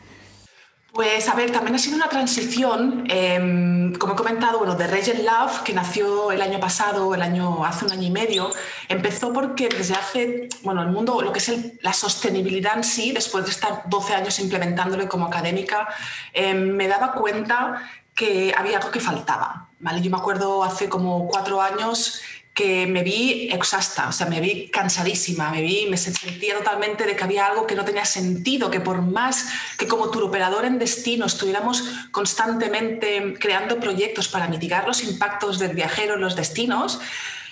Pues 0.96 1.28
a 1.28 1.34
ver, 1.34 1.50
también 1.50 1.74
ha 1.74 1.78
sido 1.78 1.94
una 1.94 2.08
transición, 2.08 3.04
em, 3.10 3.92
como 3.96 4.14
he 4.14 4.16
comentado, 4.16 4.56
bueno, 4.60 4.76
de 4.76 4.86
Regent 4.86 5.20
Love, 5.24 5.62
que 5.62 5.74
nació 5.74 6.32
el 6.32 6.40
año 6.40 6.58
pasado, 6.58 7.14
el 7.14 7.20
año, 7.20 7.66
hace 7.66 7.84
un 7.84 7.92
año 7.92 8.04
y 8.04 8.10
medio, 8.10 8.50
empezó 8.88 9.30
porque 9.30 9.68
desde 9.68 9.92
hace, 9.92 10.48
bueno, 10.62 10.80
el 10.80 10.88
mundo, 10.88 11.20
lo 11.20 11.34
que 11.34 11.40
es 11.40 11.52
la 11.82 11.92
sostenibilidad 11.92 12.78
en 12.78 12.82
sí, 12.82 13.12
después 13.12 13.44
de 13.44 13.50
estar 13.50 13.82
12 13.90 14.14
años 14.14 14.38
implementándolo 14.38 15.06
como 15.06 15.26
académica, 15.26 15.86
em, 16.32 16.74
me 16.74 16.88
daba 16.88 17.12
cuenta 17.12 17.82
que 18.14 18.54
había 18.56 18.78
algo 18.78 18.90
que 18.90 19.00
faltaba. 19.00 19.68
¿vale? 19.78 20.00
Yo 20.00 20.10
me 20.10 20.16
acuerdo 20.16 20.64
hace 20.64 20.88
como 20.88 21.28
cuatro 21.28 21.60
años 21.60 22.20
que 22.56 22.86
me 22.86 23.02
vi 23.02 23.50
exhausta, 23.52 24.08
o 24.08 24.12
sea, 24.12 24.26
me 24.28 24.40
vi 24.40 24.68
cansadísima, 24.68 25.50
me 25.50 25.60
vi, 25.60 25.86
me 25.90 25.98
sentía 25.98 26.56
totalmente 26.56 27.04
de 27.04 27.14
que 27.14 27.22
había 27.22 27.46
algo 27.46 27.66
que 27.66 27.74
no 27.74 27.84
tenía 27.84 28.06
sentido, 28.06 28.70
que 28.70 28.80
por 28.80 29.02
más 29.02 29.50
que 29.76 29.86
como 29.86 30.04
operador 30.04 30.64
en 30.64 30.78
destino 30.78 31.26
estuviéramos 31.26 31.84
constantemente 32.12 33.34
creando 33.38 33.78
proyectos 33.78 34.28
para 34.28 34.48
mitigar 34.48 34.86
los 34.86 35.04
impactos 35.04 35.58
del 35.58 35.74
viajero 35.74 36.14
en 36.14 36.22
los 36.22 36.34
destinos, 36.34 36.98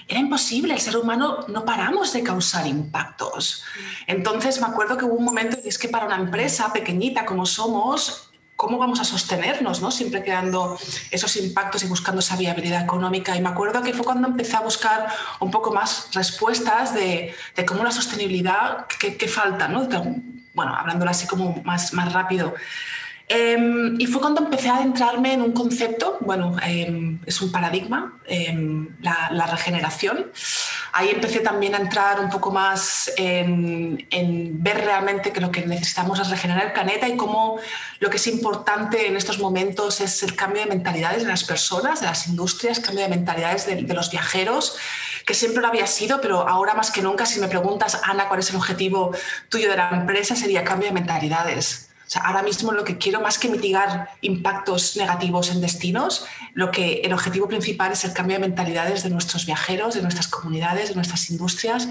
era 0.08 0.20
imposible, 0.20 0.72
el 0.72 0.80
ser 0.80 0.96
humano 0.96 1.44
no 1.48 1.66
paramos 1.66 2.14
de 2.14 2.22
causar 2.22 2.66
impactos. 2.66 3.62
Entonces 4.06 4.58
me 4.58 4.68
acuerdo 4.68 4.96
que 4.96 5.04
hubo 5.04 5.16
un 5.16 5.24
momento 5.24 5.58
y 5.62 5.68
es 5.68 5.76
que 5.76 5.88
para 5.88 6.06
una 6.06 6.16
empresa 6.16 6.72
pequeñita 6.72 7.26
como 7.26 7.44
somos, 7.44 8.30
cómo 8.56 8.78
vamos 8.78 9.00
a 9.00 9.04
sostenernos, 9.04 9.80
¿no? 9.80 9.90
Siempre 9.90 10.22
creando 10.22 10.78
esos 11.10 11.36
impactos 11.36 11.82
y 11.82 11.86
buscando 11.86 12.20
esa 12.20 12.36
viabilidad 12.36 12.82
económica. 12.82 13.36
Y 13.36 13.40
me 13.40 13.48
acuerdo 13.48 13.82
que 13.82 13.92
fue 13.92 14.04
cuando 14.04 14.28
empecé 14.28 14.56
a 14.56 14.60
buscar 14.60 15.08
un 15.40 15.50
poco 15.50 15.72
más 15.72 16.08
respuestas 16.12 16.94
de, 16.94 17.34
cómo 17.66 17.84
la 17.84 17.90
sostenibilidad, 17.90 18.86
qué, 18.98 19.28
falta, 19.28 19.68
¿no? 19.68 19.88
Bueno, 20.54 20.74
hablándolo 20.74 21.10
así 21.10 21.26
como 21.26 21.62
más, 21.64 21.92
más 21.92 22.12
rápido. 22.12 22.54
Em, 23.26 23.98
y 23.98 24.06
fue 24.06 24.20
cuando 24.20 24.42
empecé 24.42 24.68
a 24.68 24.76
adentrarme 24.76 25.32
en 25.32 25.40
un 25.40 25.52
concepto, 25.52 26.18
bueno, 26.20 26.56
em, 26.62 27.18
es 27.24 27.40
un 27.40 27.50
paradigma, 27.50 28.20
em, 28.26 28.88
la, 29.00 29.46
regeneración. 29.46 30.30
Ahí 30.92 31.10
empecé 31.10 31.40
también 31.40 31.74
a 31.74 31.78
entrar 31.78 32.20
un 32.20 32.28
poco 32.28 32.50
más 32.50 33.10
en, 33.16 34.06
ver 34.62 34.84
realmente 34.84 35.32
que 35.32 35.40
lo 35.40 35.50
que 35.50 35.64
necesitamos 35.64 36.20
es 36.20 36.28
regenerar 36.28 36.66
el 36.66 36.72
planeta 36.72 37.08
y 37.08 37.16
cómo 37.16 37.58
lo 38.00 38.10
que 38.10 38.16
es 38.16 38.26
importante 38.26 39.06
en 39.08 39.16
estos 39.16 39.38
momentos 39.38 40.00
es 40.00 40.22
el 40.22 40.34
cambio 40.36 40.62
de 40.62 40.68
mentalidades 40.68 41.22
de 41.22 41.28
las 41.28 41.44
personas, 41.44 42.00
de 42.00 42.06
las 42.06 42.26
industrias, 42.28 42.80
cambio 42.80 43.04
de 43.04 43.10
mentalidades 43.10 43.66
de, 43.66 43.76
de 43.76 43.94
los 43.94 44.10
viajeros, 44.10 44.76
que 45.26 45.34
siempre 45.34 45.62
lo 45.62 45.68
había 45.68 45.86
sido, 45.86 46.20
pero 46.20 46.46
ahora 46.46 46.74
más 46.74 46.90
que 46.90 47.02
nunca, 47.02 47.26
si 47.26 47.40
me 47.40 47.48
preguntas, 47.48 48.00
Ana, 48.04 48.28
¿cuál 48.28 48.40
es 48.40 48.50
el 48.50 48.56
objetivo 48.56 49.12
tuyo 49.48 49.70
de 49.70 49.76
la 49.76 49.90
empresa? 49.90 50.36
Sería 50.36 50.64
cambio 50.64 50.88
de 50.88 50.94
mentalidades 50.94 51.90
ahora 52.22 52.42
mismo 52.42 52.72
lo 52.72 52.84
que 52.84 52.98
quiero 52.98 53.20
más 53.20 53.38
que 53.38 53.48
mitigar 53.48 54.10
impactos 54.20 54.96
negativos 54.96 55.50
en 55.50 55.60
destinos, 55.60 56.26
lo 56.52 56.70
que 56.70 57.00
el 57.00 57.12
objetivo 57.12 57.48
principal 57.48 57.92
es 57.92 58.04
el 58.04 58.12
cambio 58.12 58.36
de 58.36 58.40
mentalidades 58.40 59.02
de 59.02 59.10
nuestros 59.10 59.46
viajeros, 59.46 59.94
de 59.94 60.02
nuestras 60.02 60.28
comunidades, 60.28 60.90
de 60.90 60.94
nuestras 60.94 61.30
industrias. 61.30 61.88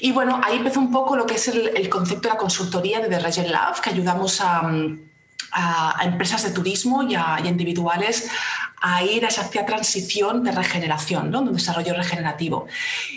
Y 0.00 0.12
bueno, 0.12 0.40
ahí 0.44 0.56
empezó 0.56 0.80
un 0.80 0.90
poco 0.90 1.16
lo 1.16 1.26
que 1.26 1.34
es 1.34 1.48
el, 1.48 1.88
concepto 1.88 2.28
de 2.28 2.34
la 2.34 2.38
consultoría 2.38 3.00
de 3.00 3.08
The 3.08 3.20
Regent 3.20 3.48
Love, 3.48 3.80
que 3.80 3.90
ayudamos 3.90 4.40
a, 4.40 4.70
empresas 6.02 6.42
de 6.44 6.50
turismo 6.50 7.02
y 7.02 7.14
a, 7.14 7.38
individuales 7.44 8.30
a 8.80 9.02
ir 9.02 9.24
a 9.24 9.28
esa 9.28 9.48
transición 9.50 10.42
de 10.42 10.52
regeneración, 10.52 11.30
¿no? 11.30 11.42
de 11.42 11.52
desarrollo 11.52 11.94
regenerativo. 11.94 12.66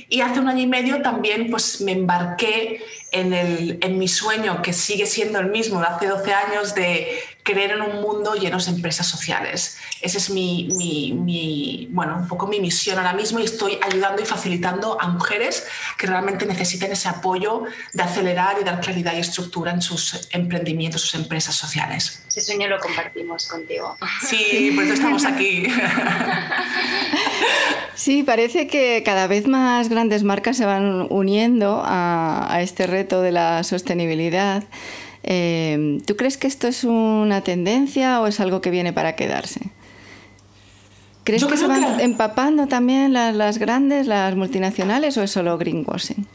Y 0.10 0.22
hace 0.22 0.40
un 0.40 0.50
año 0.50 0.64
y 0.64 0.68
medio 0.68 1.02
también 1.02 1.50
pues, 1.50 1.80
me 1.82 1.94
embarqué 1.94 2.84
en, 3.12 3.34
el, 3.34 3.78
en 3.82 3.98
mi 3.98 4.08
sueño, 4.08 4.62
que 4.62 4.74
sigue 4.74 5.06
siendo 5.06 5.40
el 5.40 5.50
mismo 5.50 5.80
de 5.80 5.88
hace 5.88 6.08
12 6.08 6.34
años, 6.34 6.76
de 6.76 7.20
creer 7.44 7.72
en 7.72 7.82
un 7.82 8.02
mundo 8.02 8.36
lleno 8.36 8.58
de 8.58 8.72
empresas 8.72 9.06
sociales. 9.08 9.78
Esa 10.02 10.18
es 10.18 10.30
mi, 10.30 10.70
mi, 11.14 11.88
bueno, 11.92 12.18
un 12.18 12.28
poco 12.28 12.48
mi 12.48 12.60
misión 12.60 12.98
ahora 12.98 13.14
mismo 13.14 13.40
y 13.40 13.44
estoy 13.44 13.78
ayudando 13.82 14.22
y 14.22 14.26
facilitando 14.26 15.00
a 15.00 15.08
mujeres 15.10 15.66
que 15.98 16.08
realmente 16.08 16.46
necesiten 16.46 16.92
ese 16.92 17.10
apoyo 17.10 17.64
de 17.92 18.04
acelerar 18.04 18.58
y 18.62 18.64
dar 18.64 18.80
claridad 18.80 19.14
y 19.16 19.20
estructura 19.20 19.72
en 19.72 19.82
sus 19.82 20.28
emprendimientos, 20.32 21.02
sus 21.02 21.16
empresas 21.16 21.56
sociales. 21.56 22.24
Ese 22.28 22.42
sueño 22.42 22.68
lo 22.68 22.80
compartimos 22.80 23.46
contigo. 23.48 23.98
Sí, 24.26 24.72
por 24.74 24.86
eso 24.86 24.94
estamos 24.94 25.26
aquí. 25.26 25.68
Sí, 27.96 28.24
parece 28.24 28.68
que 28.68 29.04
cada 29.06 29.28
vez 29.28 29.48
más 29.48 29.88
grandes 29.88 30.24
marcas 30.24 30.58
se 30.58 30.66
van 30.66 31.08
uniendo 31.10 31.82
a, 31.86 32.58
este 32.62 32.88
reto 32.88 33.22
de 33.22 33.32
la 33.32 33.64
sostenibilidad. 33.64 34.64
Eh, 35.24 36.00
¿Tú 36.06 36.16
crees 36.16 36.38
que 36.38 36.48
esto 36.48 36.68
es 36.68 36.84
una 36.84 37.42
tendencia 37.42 38.22
o 38.22 38.28
es 38.28 38.40
algo 38.40 38.62
que 38.62 38.70
viene 38.70 38.94
para 38.94 39.16
quedarse? 39.16 39.72
¿Crees 41.24 41.46
que 41.46 41.56
se 41.56 41.68
van 41.68 42.02
empapando 42.02 42.68
también 42.68 43.14
las, 43.14 43.58
grandes, 43.58 44.08
las 44.08 44.36
multinacionales 44.36 45.18
o 45.18 45.24
es 45.24 45.32
solo 45.32 45.58
greenwashing? 45.58 46.28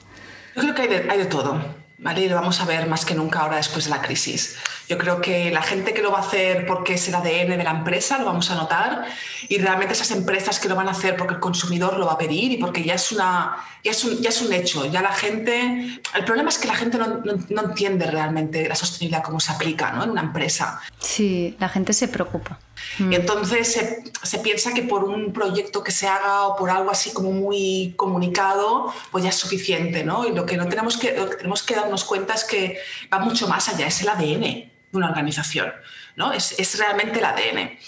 Yo 0.56 0.62
creo 0.62 0.74
que 0.74 1.10
hay 1.10 1.18
de 1.18 1.26
todo. 1.26 1.60
¿Vale? 1.98 2.22
Y 2.22 2.28
lo 2.28 2.36
vamos 2.36 2.60
a 2.60 2.64
ver 2.64 2.86
más 2.86 3.04
que 3.04 3.14
nunca 3.14 3.40
ahora 3.40 3.56
después 3.56 3.84
de 3.84 3.90
la 3.90 4.00
crisis. 4.00 4.56
Yo 4.88 4.96
creo 4.96 5.20
que 5.20 5.50
la 5.50 5.62
gente 5.62 5.92
que 5.92 6.00
lo 6.00 6.10
va 6.10 6.18
a 6.18 6.22
hacer 6.22 6.64
porque 6.66 6.94
es 6.94 7.08
el 7.08 7.14
ADN 7.14 7.58
de 7.58 7.64
la 7.64 7.72
empresa 7.72 8.18
lo 8.18 8.24
vamos 8.24 8.50
a 8.50 8.54
notar 8.54 9.04
y 9.48 9.58
realmente 9.58 9.92
esas 9.92 10.10
empresas 10.12 10.58
que 10.58 10.68
lo 10.68 10.76
van 10.76 10.88
a 10.88 10.92
hacer 10.92 11.16
porque 11.16 11.34
el 11.34 11.40
consumidor 11.40 11.98
lo 11.98 12.06
va 12.06 12.12
a 12.12 12.18
pedir 12.18 12.52
y 12.52 12.56
porque 12.56 12.82
ya 12.82 12.94
es, 12.94 13.12
una, 13.12 13.56
ya 13.84 13.90
es, 13.90 14.04
un, 14.04 14.20
ya 14.20 14.30
es 14.30 14.40
un 14.40 14.52
hecho. 14.52 14.86
Ya 14.86 15.02
la 15.02 15.12
gente... 15.12 16.00
El 16.14 16.24
problema 16.24 16.48
es 16.48 16.58
que 16.58 16.68
la 16.68 16.74
gente 16.74 16.96
no, 16.96 17.22
no, 17.48 17.62
entiende 17.62 18.06
realmente 18.06 18.68
la 18.68 18.74
sostenibilidad 18.74 19.22
cómo 19.22 19.40
se 19.40 19.52
aplica 19.52 19.92
¿no? 19.92 20.04
en 20.04 20.10
una 20.10 20.22
empresa. 20.22 20.80
Sí, 20.98 21.56
la 21.58 21.68
gente 21.68 21.92
se 21.92 22.08
preocupa. 22.08 22.58
Y 22.98 23.02
mm. 23.04 23.12
entonces 23.12 24.02
se, 24.22 24.38
piensa 24.38 24.74
que 24.74 24.82
por 24.82 25.04
un 25.04 25.32
proyecto 25.32 25.82
que 25.82 25.92
se 25.92 26.06
haga 26.06 26.46
o 26.46 26.56
por 26.56 26.70
algo 26.70 26.90
así 26.90 27.12
como 27.12 27.30
muy 27.32 27.94
comunicado, 27.96 28.92
pues 29.10 29.24
ya 29.24 29.30
es 29.30 29.36
suficiente, 29.36 30.04
¿no? 30.04 30.26
Y 30.26 30.34
lo 30.34 30.46
que, 30.46 30.56
no 30.56 30.68
tenemos, 30.68 30.96
que, 30.96 31.08
tenemos 31.08 31.62
que 31.62 31.74
darnos 31.74 32.04
cuenta 32.04 32.34
es 32.34 32.44
que 32.44 32.78
va 33.12 33.18
mucho 33.18 33.48
más 33.48 33.68
allá, 33.68 33.86
es 33.86 34.02
el 34.02 34.08
ADN 34.08 34.40
de 34.40 34.70
una 34.92 35.08
organización, 35.08 35.72
¿no? 36.16 36.32
Es, 36.32 36.78
realmente 36.78 37.18
el 37.18 37.24
ADN. 37.24 37.78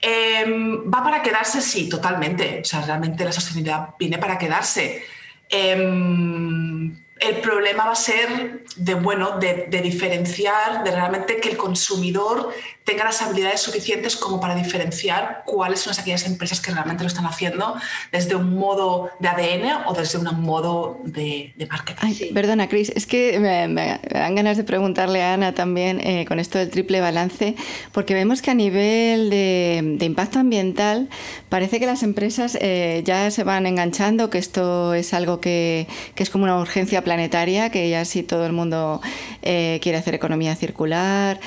Em, 0.00 0.92
¿Va 0.92 1.02
para 1.02 1.22
quedarse? 1.22 1.60
Sí, 1.60 1.88
totalmente. 1.88 2.60
O 2.60 2.64
sea, 2.64 2.82
realmente 2.82 3.24
la 3.24 3.32
sostenibilidad 3.32 3.94
viene 3.98 4.18
para 4.18 4.38
quedarse. 4.38 5.04
Em, 5.48 6.94
el 7.18 7.36
problema 7.36 7.86
va 7.86 7.92
a 7.92 7.96
ser 7.96 8.64
de, 8.76 8.94
bueno, 8.94 9.38
de, 9.38 9.80
diferenciar, 9.82 10.84
de 10.84 10.90
realmente 10.90 11.40
que 11.40 11.48
el 11.48 11.56
consumidor 11.56 12.52
tenga 12.86 13.04
las 13.04 13.20
habilidades 13.20 13.60
suficientes 13.60 14.16
como 14.16 14.40
para 14.40 14.54
diferenciar 14.54 15.42
cuáles 15.44 15.80
son 15.80 15.92
aquellas 15.98 16.24
empresas 16.24 16.60
que 16.60 16.70
realmente 16.70 17.02
lo 17.02 17.08
están 17.08 17.26
haciendo 17.26 17.74
desde 18.12 18.36
un 18.36 18.54
modo 18.54 19.10
de 19.18 19.28
ADN 19.28 19.86
o 19.86 19.92
desde 19.92 20.18
un 20.18 20.40
modo 20.40 21.00
de, 21.04 21.52
de 21.56 21.66
marketing. 21.66 22.32
Perdona, 22.32 22.68
Cris, 22.68 22.92
es 22.94 23.06
que 23.06 23.40
me, 23.40 23.98
dan 24.08 24.36
ganas 24.36 24.56
de 24.56 24.62
preguntarle 24.62 25.20
a 25.20 25.34
Ana 25.34 25.52
también 25.52 26.00
eh, 26.00 26.24
con 26.26 26.38
esto 26.38 26.58
del 26.58 26.70
triple 26.70 27.00
balance, 27.00 27.56
porque 27.90 28.14
vemos 28.14 28.40
que 28.40 28.52
a 28.52 28.54
nivel 28.54 29.30
de, 29.30 29.98
impacto 30.00 30.38
ambiental 30.38 31.08
parece 31.48 31.80
que 31.80 31.86
las 31.86 32.04
empresas 32.04 32.56
eh, 32.60 33.02
ya 33.04 33.28
se 33.32 33.42
van 33.42 33.66
enganchando, 33.66 34.30
que 34.30 34.38
esto 34.38 34.94
es 34.94 35.12
algo 35.12 35.40
que, 35.40 35.88
que, 36.14 36.22
es 36.22 36.30
como 36.30 36.44
una 36.44 36.60
urgencia 36.60 37.02
planetaria, 37.02 37.70
que 37.70 37.90
ya 37.90 38.04
sí 38.04 38.22
todo 38.22 38.46
el 38.46 38.52
mundo 38.52 39.00
eh, 39.42 39.80
quiere 39.82 39.98
hacer 39.98 40.14
economía 40.14 40.54
circular. 40.54 41.40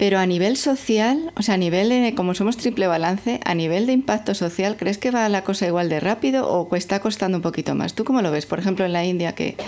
Pero 0.00 0.18
a 0.18 0.24
nivel 0.24 0.56
social, 0.56 1.30
o 1.36 1.42
sea, 1.42 1.56
a 1.56 1.58
nivel 1.58 1.90
de, 1.90 2.14
como 2.14 2.32
somos 2.32 2.56
triple 2.56 2.86
balance, 2.86 3.38
a 3.44 3.54
nivel 3.54 3.84
de 3.84 3.92
impacto 3.92 4.34
social, 4.34 4.78
¿crees 4.78 4.96
que 4.96 5.10
va 5.10 5.28
la 5.28 5.44
cosa 5.44 5.66
igual 5.66 5.90
de 5.90 6.00
rápido 6.00 6.48
o 6.48 6.74
está 6.74 7.00
costando 7.00 7.36
un 7.36 7.42
poquito 7.42 7.74
más? 7.74 7.92
¿Tú 7.92 8.02
cómo 8.04 8.22
lo 8.22 8.30
ves? 8.30 8.46
Por 8.46 8.58
ejemplo, 8.58 8.86
en 8.86 8.94
la 8.94 9.04
India, 9.04 9.34
que, 9.34 9.58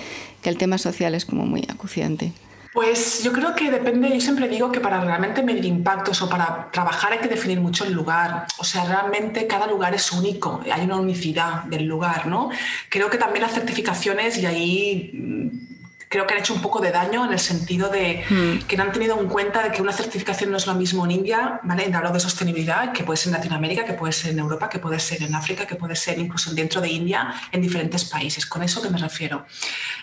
que 0.41 0.49
el 0.49 0.57
tema 0.57 0.79
social 0.79 1.15
es 1.15 1.27
como 1.27 1.45
muy 1.45 1.67
acuciante. 1.69 2.33
Pues 2.73 3.23
yo 3.23 3.31
creo 3.35 3.55
que 3.55 3.71
depende, 3.71 4.09
yo 4.09 4.23
siempre 4.23 4.49
digo 4.49 4.73
que 4.73 4.81
para 4.81 5.03
realmente 5.03 5.43
medir 5.43 5.67
impactos 5.67 6.23
o 6.23 6.31
para 6.31 6.71
trabajar 6.73 7.13
hay 7.13 7.19
que 7.19 7.29
definir 7.29 7.61
mucho 7.61 7.85
el 7.85 7.93
lugar. 7.93 8.47
O 8.57 8.65
sea, 8.65 8.87
realmente 8.87 9.47
cada 9.47 9.67
lugar 9.67 9.95
es 9.95 10.11
único, 10.13 10.63
hay 10.73 10.81
una 10.87 10.97
unicidad 10.97 11.65
del 11.65 11.85
lugar, 11.85 12.27
¿no? 12.27 12.49
Creo 12.89 13.11
que 13.11 13.19
también 13.19 13.43
las 13.43 13.53
certificaciones, 13.53 14.39
y 14.39 14.47
ahí 14.47 15.69
creo 16.13 16.27
que 16.27 16.35
han 16.35 16.41
hecho 16.41 16.53
un 16.53 16.61
poco 16.61 16.79
de 16.81 16.91
daño 16.91 17.25
en 17.25 17.33
el 17.33 17.39
sentido 17.39 17.89
de 17.89 18.23
hmm. 18.29 18.67
que 18.69 18.77
no 18.77 18.83
han 18.83 18.93
tenido 18.93 19.19
en 19.19 19.29
cuenta 19.29 19.63
de 19.63 19.73
que 19.73 19.81
una 19.81 19.95
certificación 19.95 20.51
no 20.51 20.59
es 20.59 20.67
lo 20.67 20.75
mismo 20.75 21.07
en 21.07 21.11
India, 21.11 21.59
¿vale? 21.63 21.91
Hablo 21.93 22.11
de 22.11 22.21
sostenibilidad, 22.21 22.93
que 22.93 23.03
puede 23.03 23.17
ser 23.17 23.29
en 23.29 23.39
Latinoamérica, 23.39 23.87
que 23.87 23.95
puede 23.95 24.13
ser 24.13 24.33
en 24.33 24.41
Europa, 24.41 24.69
que 24.69 24.79
puede 24.79 25.01
ser 25.01 25.23
en 25.23 25.35
África, 25.35 25.67
que 25.67 25.75
puede 25.75 25.97
ser 25.97 26.19
incluso 26.19 26.53
dentro 26.53 26.83
de 26.83 26.91
India, 26.91 27.33
en 27.51 27.63
diferentes 27.63 28.05
países. 28.05 28.45
Con 28.45 28.63
eso 28.63 28.83
que 28.83 28.91
me 28.91 28.99
refiero. 28.99 29.47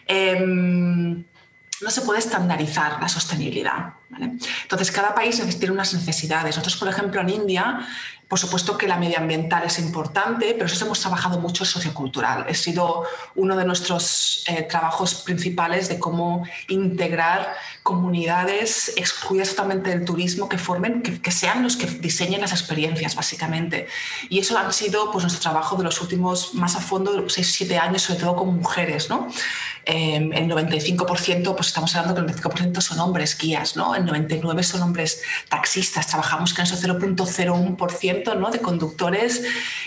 Em, 0.08 1.24
no 1.82 1.90
se 1.92 2.02
puede 2.02 2.20
estandarizar 2.20 3.00
la 3.00 3.08
sostenibilidad. 3.08 3.94
¿vale? 4.10 4.32
Entonces, 4.64 4.92
cada 4.92 5.14
país 5.14 5.40
tiene 5.60 5.74
unas 5.74 5.94
necesidades. 5.94 6.58
Nosotros, 6.58 6.76
por 6.78 6.90
ejemplo, 6.90 7.22
en 7.22 7.30
India 7.30 7.88
por 8.30 8.38
supuesto 8.38 8.78
que 8.78 8.88
la 8.88 8.98
medioambiental 8.98 9.64
es 9.64 9.80
importante, 9.80 10.54
pero 10.54 10.68
eso 10.68 10.86
hemos 10.86 11.00
trabajado 11.00 11.40
mucho 11.40 11.66
sociocultural. 11.66 12.46
Ha 12.48 12.54
sido 12.54 13.04
uno 13.34 13.58
de 13.58 13.66
nuestros 13.66 14.44
eh, 14.48 14.62
trabajos 14.70 15.16
principales 15.16 15.90
de 15.90 15.98
cómo 15.98 16.44
integrar 16.68 17.56
comunidades 17.82 18.94
excluidas 18.98 19.50
totalmente 19.50 19.90
del 19.90 20.06
turismo 20.06 20.48
que 20.48 20.60
formen, 20.60 21.02
que, 21.02 21.32
sean 21.32 21.64
los 21.64 21.76
que 21.76 21.88
diseñen 21.88 22.42
las 22.42 22.52
experiencias, 22.52 23.16
básicamente. 23.16 23.88
Y 24.30 24.38
eso 24.38 24.56
ha 24.60 24.72
sido 24.72 25.12
pues, 25.12 25.24
nuestro 25.24 25.42
trabajo 25.42 25.76
de 25.78 25.86
los 25.86 26.00
últimos, 26.00 26.54
más 26.54 26.76
a 26.76 26.82
fondo, 26.82 27.14
de 27.14 27.22
6-7 27.24 27.80
años, 27.80 28.04
sobre 28.04 28.20
todo 28.20 28.36
con 28.36 28.56
mujeres. 28.56 29.10
Eh, 29.86 30.18
el 30.18 30.48
95%, 30.48 31.56
pues 31.56 31.68
estamos 31.70 31.96
hablando 31.96 32.14
que 32.14 32.32
el 32.32 32.38
95% 32.38 32.80
son 32.80 33.00
hombres 33.00 33.36
guías, 33.36 33.76
el 33.76 33.82
99% 33.82 34.62
son 34.62 34.84
hombres 34.84 35.24
taxistas. 35.50 36.06
Trabajamos 36.06 36.54
con 36.54 36.66
eso 36.66 36.76
0.01% 36.76 38.19
¿no? 38.36 38.52
de 38.52 38.60
conductores 38.60 39.44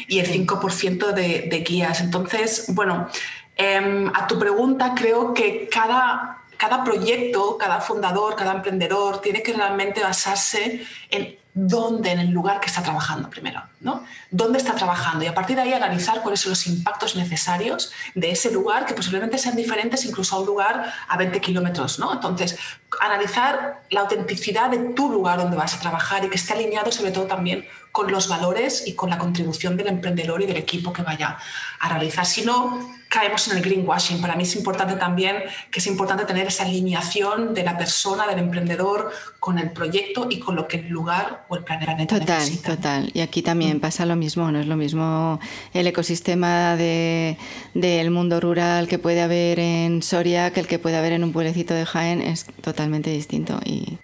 y 0.09 0.21
el 0.21 0.27
5% 0.27 1.13
de, 1.13 1.49
de, 1.51 1.59
guías. 1.61 2.01
Entonces, 2.01 2.67
bueno, 2.69 3.09
em, 3.57 4.09
a 4.15 4.27
tu 4.27 4.39
pregunta, 4.39 4.95
creo 4.97 5.35
que 5.35 5.69
cada, 5.71 6.43
cada 6.57 6.85
proyecto, 6.85 7.57
cada 7.59 7.81
fundador, 7.81 8.37
cada 8.37 8.53
emprendedor 8.53 9.21
tiene 9.21 9.43
que 9.43 9.53
realmente 9.53 10.03
basarse 10.03 10.85
en 11.11 11.37
dónde, 11.55 12.11
en 12.11 12.19
el 12.19 12.31
lugar 12.31 12.61
que 12.61 12.67
está 12.67 12.83
trabajando 12.83 13.29
primero, 13.29 13.63
¿no? 13.81 14.05
¿Dónde 14.31 14.59
está 14.59 14.75
trabajando? 14.75 15.25
Y 15.25 15.29
a 15.29 15.35
partir 15.35 15.57
de 15.57 15.63
ahí 15.63 15.73
analizar 15.75 16.23
cuáles 16.23 16.41
son 16.41 16.51
los 16.51 16.67
impactos 16.67 17.15
necesarios 17.15 17.93
de 18.15 18.31
ese 18.31 18.51
lugar, 18.51 18.87
que 18.87 18.95
posiblemente 18.95 19.37
sean 19.37 19.55
diferentes 19.55 20.05
incluso 20.07 20.37
a 20.37 20.41
un 20.41 20.47
lugar 20.47 20.95
a 21.09 21.17
20 21.19 21.41
kilómetros, 21.41 21.99
¿no? 21.99 22.13
Entonces, 22.13 22.59
analizar 23.01 23.83
la 23.91 24.01
autenticidad 24.01 24.71
de 24.71 24.79
tu 24.95 25.11
lugar 25.11 25.39
donde 25.39 25.57
vas 25.57 25.75
a 25.75 25.81
trabajar 25.81 26.25
y 26.25 26.31
que 26.31 26.37
esté 26.37 26.55
alineado 26.55 26.91
sobre 26.91 27.11
todo 27.11 27.27
también 27.27 27.67
con 27.93 28.11
los 28.11 28.29
valores 28.29 28.85
y 28.87 28.95
con 28.95 29.11
la 29.11 29.19
contribución 29.19 29.77
del 29.77 29.89
emprendedor 29.89 30.43
y 30.43 30.47
del 30.47 30.57
equipo 30.57 30.93
que 30.93 31.03
vaya 31.03 31.37
a 31.79 31.89
realizar. 31.91 32.25
Si 32.25 32.43
no, 32.43 32.91
caemos 33.13 33.47
en 33.49 33.59
el 33.59 33.63
greenwashing. 33.63 34.21
Para 34.21 34.35
mí 34.35 34.45
es 34.45 34.57
importante 34.57 34.95
también 34.97 35.37
que 35.71 35.79
es 35.79 35.87
importante 35.87 36.25
tener 36.25 36.47
esa 36.47 36.65
alineación 36.65 37.53
de 37.53 37.63
la 37.63 37.77
persona, 37.77 38.27
del 38.27 38.39
emprendedor, 38.39 39.13
con 39.39 39.59
el 39.59 39.71
proyecto 39.71 40.27
y 40.31 40.39
con 40.41 40.57
lo 40.57 40.67
que 40.67 40.79
el 40.79 40.89
lugar 40.89 41.45
o 41.49 41.57
el 41.57 41.65
planeta 41.65 42.19
total, 42.19 42.39
necesita. 42.39 42.77
Total, 42.77 43.11
Y 43.13 43.21
aquí 43.21 43.43
también 43.43 43.81
pasa 43.81 44.07
lo 44.07 44.17
mismo, 44.17 44.51
no 44.51 44.61
es 44.61 44.67
lo 44.67 44.77
mismo 44.77 45.39
el 45.75 45.87
ecosistema 45.87 46.77
de, 46.77 47.37
del 47.75 48.11
mundo 48.11 48.41
rural 48.41 48.89
que 48.89 48.99
puede 48.99 49.21
haber 49.21 49.61
en 49.61 50.03
Soria 50.03 50.51
que 50.53 50.61
el 50.61 50.67
que 50.67 50.79
puede 50.79 50.97
haber 50.97 51.13
en 51.13 51.25
un 51.25 51.33
pueblecito 51.33 51.75
de 51.75 51.85
Jaén, 51.85 52.23
es 52.23 52.47
totalmente 52.63 53.11
distinto 53.11 53.61
y 53.65 53.99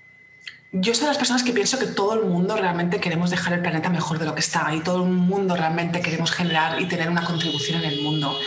yo 0.73 0.93
soy 0.93 1.03
de 1.03 1.09
las 1.09 1.19
personas 1.19 1.43
que 1.43 1.53
pienso 1.53 1.79
que 1.79 1.87
todo 1.87 2.15
el 2.15 2.27
mundo 2.27 2.55
realmente 2.55 3.01
queremos 3.01 3.31
dejar 3.31 3.55
el 3.55 3.61
planeta 3.61 3.89
mejor 3.89 4.19
de 4.19 4.27
lo 4.27 4.35
que 4.35 4.41
está 4.41 4.75
y 4.75 4.81
todo 4.81 5.05
el 5.05 5.11
mundo 5.11 5.57
realmente 5.57 6.03
queremos 6.03 6.31
generar 6.31 6.81
y 6.81 6.87
tener 6.87 7.09
una 7.09 7.25
contribución 7.25 7.83
en 7.83 7.91
el 7.91 8.03
mundo. 8.03 8.39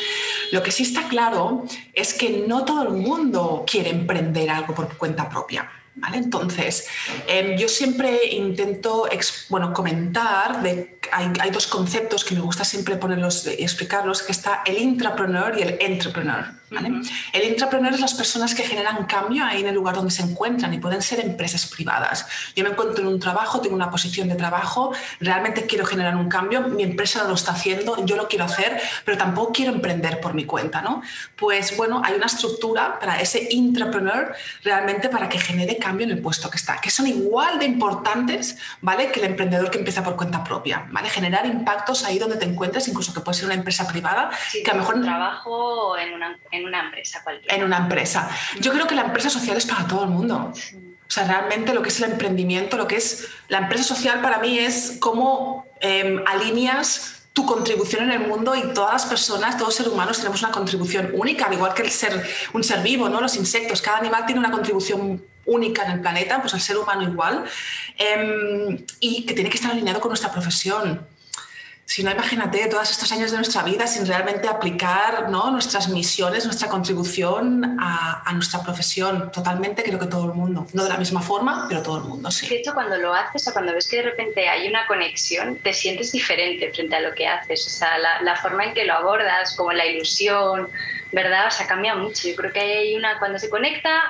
Lo 0.52 0.62
que 0.62 0.72
sí 0.72 0.84
está 0.84 1.08
claro 1.08 1.66
es 1.94 2.14
que 2.14 2.46
no 2.48 2.64
todo 2.64 2.84
el 2.84 2.90
mundo 2.90 3.64
quiere 3.66 3.90
emprender 3.90 4.52
algo 4.52 4.76
por 4.76 4.96
cuenta 4.98 5.30
propia. 5.30 5.70
¿Vale? 6.02 6.18
Entonces, 6.18 6.88
em, 7.28 7.56
yo 7.58 7.70
siempre 7.70 8.26
intento 8.32 9.08
bueno, 9.50 9.72
comentar, 9.72 10.64
de, 10.64 10.98
hay, 11.12 11.32
hay, 11.40 11.52
dos 11.52 11.68
conceptos 11.68 12.26
que 12.26 12.34
me 12.34 12.42
gusta 12.42 12.64
siempre 12.66 12.96
ponerlos 12.96 13.46
y 13.46 13.62
explicarlos, 13.62 14.24
que 14.24 14.32
está 14.32 14.64
el 14.66 14.80
intrapreneur 14.80 15.58
y 15.60 15.62
el 15.62 15.78
entrepreneur. 15.80 16.62
El 17.34 17.44
intrapreneur 17.44 17.94
es 17.94 18.00
las 18.00 18.14
personas 18.14 18.56
que 18.56 18.64
generan 18.64 19.06
cambio 19.06 19.44
ahí 19.44 19.60
en 19.60 19.68
el 19.68 19.76
lugar 19.76 19.96
donde 19.96 20.12
se 20.12 20.24
encuentran 20.24 20.74
y 20.74 20.80
pueden 20.80 21.02
ser 21.02 21.20
empresas 21.20 21.66
privadas. 21.66 22.26
Yo 22.56 22.64
me 22.64 22.70
encuentro 22.70 23.02
en 23.04 23.10
un 23.10 23.20
trabajo, 23.20 23.60
tengo 23.60 23.76
una 23.76 23.92
posición 23.92 24.30
de 24.30 24.36
trabajo, 24.36 24.94
realmente 25.20 25.66
quiero 25.66 25.86
generar 25.86 26.16
un 26.16 26.30
cambio, 26.30 26.62
mi 26.62 26.84
empresa 26.84 27.26
lo 27.28 27.34
está 27.34 27.52
haciendo, 27.52 28.06
yo 28.06 28.16
lo 28.16 28.30
quiero 28.30 28.46
hacer, 28.46 28.80
pero 29.04 29.18
tampoco 29.18 29.52
quiero 29.52 29.74
emprender 29.74 30.22
por 30.22 30.34
mi 30.34 30.46
cuenta. 30.46 30.82
¿no? 30.82 31.02
Pues 31.36 31.76
bueno, 31.76 32.02
hay 32.06 32.14
una 32.14 32.28
estructura 32.28 33.00
para 33.00 33.20
ese 33.20 33.50
intrapreneur 33.52 34.34
realmente 34.64 35.10
para 35.10 35.28
que 35.28 35.40
genere 35.40 35.76
cambio 35.76 35.91
cambio 35.92 36.06
en 36.06 36.14
el 36.14 36.22
puesto 36.22 36.50
que 36.50 36.56
está, 36.56 36.80
que 36.80 36.90
son 36.90 37.06
igual 37.06 37.60
de 37.60 37.66
importantes, 37.66 38.58
¿vale? 38.80 39.12
Que 39.12 39.20
el 39.20 39.26
emprendedor 39.26 39.70
que 39.70 39.78
empieza 39.78 40.02
por 40.04 40.16
cuenta 40.16 40.42
propia, 40.42 40.88
¿vale? 40.90 41.10
Generar 41.10 41.46
impactos 41.46 42.06
ahí 42.06 42.18
donde 42.18 42.38
te 42.38 42.46
encuentres, 42.46 42.88
incluso 42.88 43.14
que 43.14 43.20
puede 43.20 43.38
ser 43.38 43.46
una 43.46 43.56
empresa 43.56 43.86
privada, 43.86 44.32
que 44.64 44.72
a 44.72 44.74
lo 44.74 44.80
mejor... 44.80 44.96
Un 44.96 45.04
trabajo 45.04 45.98
en 45.98 46.14
una, 46.14 46.40
en 46.52 46.66
una 46.66 46.86
empresa 46.86 47.22
cualquiera. 47.24 47.56
En 47.56 47.64
una 47.66 47.78
empresa. 47.78 48.30
Yo 48.62 48.72
creo 48.72 48.88
que 48.88 48.96
la 48.96 49.02
empresa 49.02 49.30
social 49.30 49.58
es 49.58 49.66
para 49.66 49.86
todo 49.86 50.06
el 50.06 50.10
mundo. 50.12 50.54
O 50.54 51.14
sea, 51.14 51.26
realmente 51.26 51.74
lo 51.74 51.82
que 51.82 51.90
es 51.90 52.00
el 52.00 52.12
emprendimiento, 52.12 52.78
lo 52.78 52.88
que 52.88 52.96
es 52.96 53.28
la 53.50 53.58
empresa 53.58 53.84
social 53.84 54.22
para 54.22 54.38
mí 54.38 54.58
es 54.60 54.96
cómo 55.02 55.66
em, 55.82 56.24
alineas 56.26 57.28
tu 57.34 57.46
contribución 57.46 58.04
en 58.04 58.12
el 58.12 58.28
mundo 58.28 58.56
y 58.56 58.74
todas 58.74 58.94
las 58.94 59.06
personas, 59.06 59.56
todos 59.56 59.70
los 59.70 59.76
seres 59.76 59.92
humanos 59.92 60.18
tenemos 60.18 60.42
una 60.42 60.52
contribución 60.52 61.12
única, 61.14 61.46
al 61.46 61.54
igual 61.54 61.74
que 61.74 61.82
el 61.82 61.92
ser, 61.92 62.26
un 62.54 62.64
ser 62.64 62.82
vivo, 62.82 63.10
¿no? 63.10 63.20
los 63.20 63.36
insectos, 63.36 63.82
cada 63.82 63.98
animal 63.98 64.26
tiene 64.26 64.40
una 64.40 64.52
contribución 64.52 65.24
única 65.46 65.86
en 65.86 65.92
el 65.92 66.02
planeta, 66.02 66.42
pues 66.42 66.54
el 66.54 66.62
ser 66.62 66.78
humano 66.78 67.04
igual, 67.04 67.44
em, 67.98 68.86
y 69.00 69.26
que 69.26 69.34
tiene 69.34 69.50
que 69.50 69.58
estar 69.58 69.72
alineado 69.72 70.00
con 70.00 70.10
nuestra 70.10 70.32
profesión 70.32 71.11
si 71.92 72.04
no, 72.04 72.12
imagínate 72.12 72.68
todos 72.68 72.90
estos 72.90 73.12
años 73.12 73.32
de 73.32 73.38
nuestra 73.38 73.64
vida 73.64 73.86
sin 73.86 74.08
realmente 74.08 74.48
aplicar 74.48 75.30
¿no? 75.30 75.52
nuestras 75.52 75.90
misiones, 75.90 76.46
nuestra 76.46 76.70
contribución 76.70 77.78
a, 77.82 78.32
nuestra 78.32 78.64
profesión. 78.64 79.30
Totalmente 79.30 79.84
creo 79.84 80.00
que 80.00 80.06
todo 80.06 80.24
el 80.28 80.34
mundo. 80.34 80.66
No 80.72 80.84
de 80.84 80.90
la 80.90 80.96
misma 80.96 81.22
forma, 81.22 81.66
pero 81.68 81.84
todo 81.84 81.98
el 81.98 82.06
mundo, 82.06 82.32
sí. 82.32 82.48
De 82.48 82.60
hecho, 82.60 82.74
cuando 82.74 82.96
lo 82.96 83.14
haces 83.14 83.46
o 83.50 83.52
cuando 83.52 83.74
ves 83.74 83.90
que 83.90 83.98
de 83.98 84.04
repente 84.04 84.48
hay 84.48 84.70
una 84.70 84.88
conexión, 84.88 85.58
te 85.58 85.74
sientes 85.74 86.14
diferente 86.14 86.72
frente 86.72 86.96
a 86.96 87.02
lo 87.02 87.14
que 87.14 87.28
haces. 87.28 87.68
O 87.68 87.70
sea, 87.70 87.98
la, 87.98 88.22
la 88.22 88.38
forma 88.38 88.64
en 88.64 88.74
que 88.74 88.86
lo 88.86 88.94
abordas, 88.94 89.54
como 89.58 89.74
la 89.74 89.86
ilusión, 89.86 90.70
¿verdad? 91.12 91.48
O 91.48 91.52
sea, 91.52 91.68
cambia 91.68 91.94
mucho. 91.94 92.26
Yo 92.26 92.38
creo 92.38 92.54
que 92.54 92.62
hay 92.62 92.96
una, 92.96 93.20
cuando 93.20 93.38
se 93.38 93.50
conecta, 93.50 94.02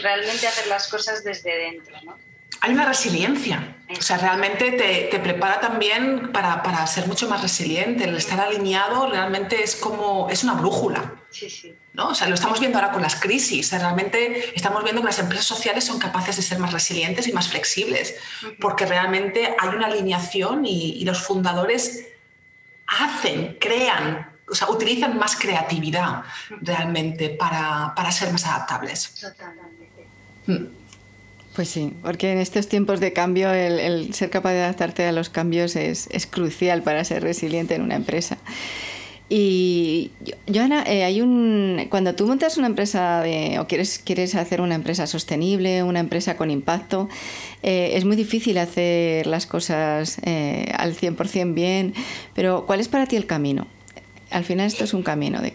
realmente 0.00 0.48
hacer 0.48 0.66
las 0.66 0.88
cosas 0.88 1.22
desde 1.22 1.56
dentro, 1.56 1.94
¿no? 2.02 2.16
Hay 2.60 2.72
una 2.72 2.84
resiliencia. 2.84 3.74
O 3.98 4.02
sea, 4.02 4.18
realmente 4.18 4.72
te, 4.72 5.18
prepara 5.18 5.60
también 5.60 6.30
para, 6.30 6.86
ser 6.86 7.06
mucho 7.06 7.28
más 7.28 7.40
resiliente. 7.40 8.04
El 8.04 8.16
estar 8.16 8.38
alineado 8.38 9.08
realmente 9.08 9.62
es 9.62 9.76
como, 9.76 10.28
es 10.28 10.44
una 10.44 10.54
brújula. 10.54 11.14
Sí, 11.30 11.48
sí. 11.48 11.74
¿no? 11.94 12.10
O 12.10 12.14
sea, 12.14 12.28
lo 12.28 12.34
estamos 12.34 12.60
viendo 12.60 12.78
ahora 12.78 12.92
con 12.92 13.02
las 13.02 13.16
crisis. 13.16 13.72
realmente 13.72 14.54
estamos 14.54 14.84
viendo 14.84 15.00
que 15.02 15.06
las 15.06 15.18
empresas 15.18 15.46
sociales 15.46 15.84
son 15.84 15.98
capaces 15.98 16.36
de 16.36 16.42
ser 16.42 16.58
más 16.58 16.72
resilientes 16.72 17.26
y 17.26 17.32
más 17.32 17.48
flexibles, 17.48 18.14
porque 18.60 18.86
realmente 18.86 19.56
hay 19.58 19.68
una 19.68 19.86
alineación 19.86 20.64
y, 20.64 21.04
los 21.04 21.22
fundadores 21.22 22.06
hacen, 22.86 23.56
crean, 23.58 24.30
o 24.50 24.54
sea, 24.54 24.68
utilizan 24.68 25.18
más 25.18 25.36
creatividad 25.36 26.22
realmente 26.60 27.30
para, 27.30 28.12
ser 28.12 28.30
más 28.32 28.46
adaptables. 28.46 29.14
Totalmente. 29.14 30.06
Mm. 30.46 30.77
Pues 31.58 31.70
sí, 31.70 31.92
porque 32.04 32.30
en 32.30 32.38
estos 32.38 32.68
tiempos 32.68 33.00
de 33.00 33.12
cambio 33.12 33.52
el, 33.52 34.14
ser 34.14 34.30
capaz 34.30 34.52
de 34.52 34.60
adaptarte 34.60 35.04
a 35.06 35.10
los 35.10 35.28
cambios 35.28 35.74
es, 35.74 36.08
crucial 36.30 36.84
para 36.84 37.02
ser 37.02 37.24
resiliente 37.24 37.74
en 37.74 37.82
una 37.82 37.96
empresa. 37.96 38.38
Y 39.28 40.12
Joana, 40.46 40.84
eh, 40.86 41.02
hay 41.02 41.20
un 41.20 41.88
cuando 41.90 42.14
tú 42.14 42.28
montas 42.28 42.58
una 42.58 42.68
empresa 42.68 43.24
o 43.58 43.66
quieres, 43.66 43.98
quieres 43.98 44.36
hacer 44.36 44.60
una 44.60 44.76
empresa 44.76 45.08
sostenible, 45.08 45.82
una 45.82 45.98
empresa 45.98 46.36
con 46.36 46.52
impacto, 46.52 47.08
eh, 47.64 47.90
es 47.94 48.04
muy 48.04 48.14
difícil 48.14 48.56
hacer 48.56 49.26
las 49.26 49.46
cosas 49.46 50.20
eh, 50.22 50.72
al 50.78 50.94
100% 50.94 51.54
bien, 51.54 51.92
pero 52.34 52.66
¿cuál 52.66 52.78
es 52.78 52.86
para 52.86 53.06
ti 53.06 53.16
el 53.16 53.26
camino? 53.26 53.66
Al 54.30 54.44
final 54.44 54.68
esto 54.68 54.84
es 54.84 54.94
un 54.94 55.02
camino 55.02 55.42
de 55.42 55.54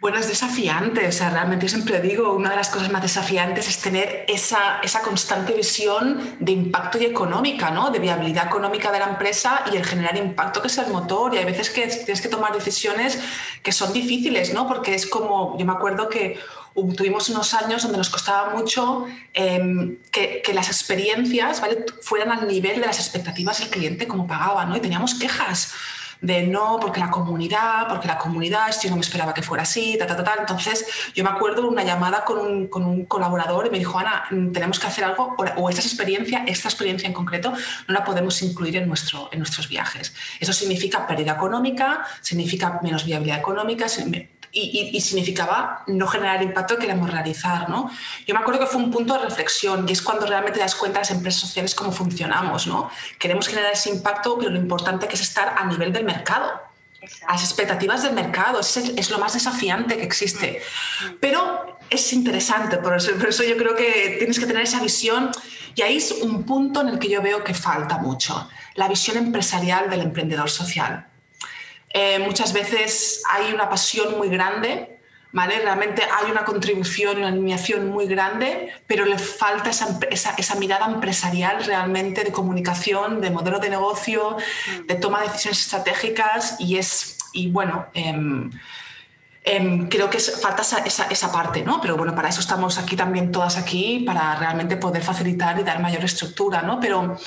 bueno, 0.00 0.18
es 0.18 0.28
desafiante, 0.28 1.06
o 1.06 1.12
sea, 1.12 1.28
realmente 1.28 1.68
siempre 1.68 2.00
digo, 2.00 2.32
una 2.32 2.50
de 2.50 2.56
las 2.56 2.70
cosas 2.70 2.90
más 2.90 3.02
desafiantes 3.02 3.68
es 3.68 3.82
tener 3.82 4.24
esa, 4.28 4.80
esa 4.82 5.02
constante 5.02 5.52
visión 5.52 6.36
de 6.40 6.52
impacto 6.52 6.96
y 6.98 7.04
económica, 7.04 7.70
¿no? 7.70 7.90
De 7.90 7.98
viabilidad 7.98 8.46
económica 8.46 8.90
de 8.92 8.98
la 8.98 9.10
empresa 9.10 9.62
y 9.70 9.76
el 9.76 9.84
generar 9.84 10.16
impacto 10.16 10.62
que 10.62 10.68
es 10.68 10.78
el 10.78 10.90
motor. 10.90 11.34
Y 11.34 11.38
hay 11.38 11.44
veces 11.44 11.68
que 11.68 11.86
tienes 11.86 12.22
que 12.22 12.28
tomar 12.28 12.54
decisiones 12.54 13.20
que 13.62 13.72
son 13.72 13.92
difíciles, 13.92 14.54
¿no? 14.54 14.66
Porque 14.66 14.94
es 14.94 15.06
como, 15.06 15.58
yo 15.58 15.66
me 15.66 15.72
acuerdo 15.72 16.08
que 16.08 16.38
tuvimos 16.96 17.28
unos 17.28 17.52
años 17.52 17.82
donde 17.82 17.98
nos 17.98 18.08
costaba 18.08 18.54
mucho 18.54 19.04
em, 19.34 19.98
que, 20.10 20.40
que, 20.42 20.54
las 20.54 20.68
experiencias 20.68 21.60
¿vale? 21.60 21.84
fueran 22.00 22.30
al 22.30 22.48
nivel 22.48 22.80
de 22.80 22.86
las 22.86 22.98
expectativas 22.98 23.58
del 23.58 23.68
cliente 23.68 24.08
como 24.08 24.26
pagaba, 24.26 24.64
¿no? 24.64 24.78
Y 24.78 24.80
teníamos 24.80 25.14
quejas 25.14 25.74
de 26.20 26.42
no, 26.42 26.78
porque 26.80 27.00
la 27.00 27.10
comunidad, 27.10 27.88
porque 27.88 28.06
la 28.06 28.18
comunidad, 28.18 28.74
yo 28.82 28.90
no 28.90 28.96
me 28.96 29.02
esperaba 29.02 29.32
que 29.32 29.42
fuera 29.42 29.62
así, 29.62 29.96
ta, 29.98 30.06
ta, 30.06 30.16
ta, 30.16 30.24
ta. 30.24 30.36
Entonces, 30.38 30.86
yo 31.14 31.24
me 31.24 31.30
acuerdo 31.30 31.68
una 31.68 31.82
llamada 31.82 32.24
con 32.24 32.38
un, 32.38 32.66
con 32.68 32.84
un, 32.84 33.04
colaborador 33.06 33.66
y 33.66 33.70
me 33.70 33.78
dijo, 33.78 33.98
Ana, 33.98 34.24
tenemos 34.52 34.78
que 34.78 34.86
hacer 34.86 35.04
algo, 35.04 35.34
o 35.56 35.70
esta 35.70 35.80
experiencia, 35.80 36.44
esta 36.46 36.68
experiencia 36.68 37.06
en 37.06 37.12
concreto, 37.12 37.52
no 37.88 37.94
la 37.94 38.04
podemos 38.04 38.40
incluir 38.42 38.76
en, 38.76 38.86
nuestro, 38.86 39.28
en 39.32 39.38
nuestros 39.38 39.68
viajes. 39.68 40.14
Eso 40.38 40.52
significa 40.52 41.06
pérdida 41.06 41.32
económica, 41.32 42.04
significa 42.20 42.80
menos 42.82 43.04
viabilidad 43.04 43.38
económica, 43.38 43.86
y, 44.52 45.00
significaba 45.00 45.84
no 45.86 46.06
generar 46.06 46.42
impacto 46.42 46.74
que 46.76 46.82
queremos 46.82 47.10
realizar. 47.10 47.68
¿no? 47.68 47.90
Yo 48.26 48.34
me 48.34 48.40
acuerdo 48.40 48.60
que 48.60 48.66
fue 48.66 48.82
un 48.82 48.90
punto 48.90 49.14
de 49.14 49.20
reflexión 49.20 49.88
y 49.88 49.92
es 49.92 50.02
cuando 50.02 50.26
realmente 50.26 50.58
te 50.58 50.64
das 50.64 50.74
cuenta 50.74 51.00
las 51.00 51.10
empresas 51.10 51.40
sociales 51.40 51.74
cómo 51.74 51.92
funcionamos. 51.92 52.66
¿no? 52.66 52.90
Queremos 53.18 53.48
generar 53.48 53.72
ese 53.72 53.90
impacto, 53.90 54.38
pero 54.38 54.50
lo 54.50 54.58
importante 54.58 55.06
que 55.08 55.14
es 55.14 55.22
estar 55.22 55.54
a 55.56 55.64
nivel 55.66 55.92
del 55.92 56.04
mercado. 56.04 56.50
A 57.26 57.32
las 57.32 57.44
expectativas 57.44 58.02
del 58.02 58.12
mercado, 58.12 58.60
es, 58.60 58.76
es, 58.76 59.10
lo 59.10 59.18
más 59.18 59.32
desafiante 59.32 59.96
que 59.96 60.04
existe. 60.04 60.60
Pero 61.18 61.78
es 61.88 62.12
interesante, 62.12 62.76
por 62.76 62.94
eso 62.94 63.42
yo 63.42 63.56
creo 63.56 63.74
que 63.74 64.16
tienes 64.18 64.38
que 64.38 64.44
tener 64.46 64.62
esa 64.62 64.80
visión 64.80 65.30
y 65.74 65.82
ahí 65.82 65.96
es 65.96 66.12
un 66.12 66.44
punto 66.44 66.82
en 66.82 66.88
el 66.88 66.98
que 66.98 67.08
yo 67.08 67.22
veo 67.22 67.42
que 67.42 67.54
falta 67.54 67.98
mucho, 67.98 68.48
la 68.74 68.86
visión 68.86 69.16
empresarial 69.16 69.88
del 69.88 70.02
emprendedor 70.02 70.50
social. 70.50 71.06
Eh, 71.92 72.20
muchas 72.20 72.52
veces 72.52 73.22
hay 73.28 73.52
una 73.52 73.68
pasión 73.68 74.16
muy 74.16 74.28
grande, 74.28 75.00
¿vale? 75.32 75.60
Realmente 75.60 76.02
hay 76.02 76.30
una 76.30 76.44
contribución, 76.44 77.18
una 77.18 77.28
alineación 77.28 77.88
muy 77.88 78.06
grande, 78.06 78.72
pero 78.86 79.04
le 79.04 79.18
falta 79.18 79.70
esa, 79.70 79.98
esa, 80.10 80.54
mirada 80.56 80.86
empresarial 80.86 81.64
realmente 81.64 82.22
de 82.22 82.30
comunicación, 82.32 83.20
de 83.20 83.30
modelo 83.30 83.58
de 83.58 83.70
negocio, 83.70 84.36
de 84.86 84.94
toma 84.94 85.20
de 85.20 85.28
decisiones 85.28 85.60
estratégicas 85.62 86.56
y 86.60 86.76
es, 86.76 87.18
y 87.32 87.50
bueno, 87.50 87.86
em, 87.94 88.50
creo 89.88 90.10
que 90.10 90.18
falta 90.20 90.62
esa, 90.62 91.06
esa, 91.06 91.32
parte, 91.32 91.62
¿no? 91.62 91.80
Pero 91.80 91.96
bueno, 91.96 92.14
para 92.14 92.28
eso 92.28 92.40
estamos 92.40 92.78
aquí 92.78 92.94
también 92.94 93.32
todas 93.32 93.56
aquí, 93.56 94.04
para 94.06 94.36
realmente 94.36 94.76
poder 94.76 95.02
facilitar 95.02 95.58
y 95.58 95.64
dar 95.64 95.80
mayor 95.80 96.04
estructura, 96.04 96.62
¿no? 96.62 96.78
Pero 96.78 97.18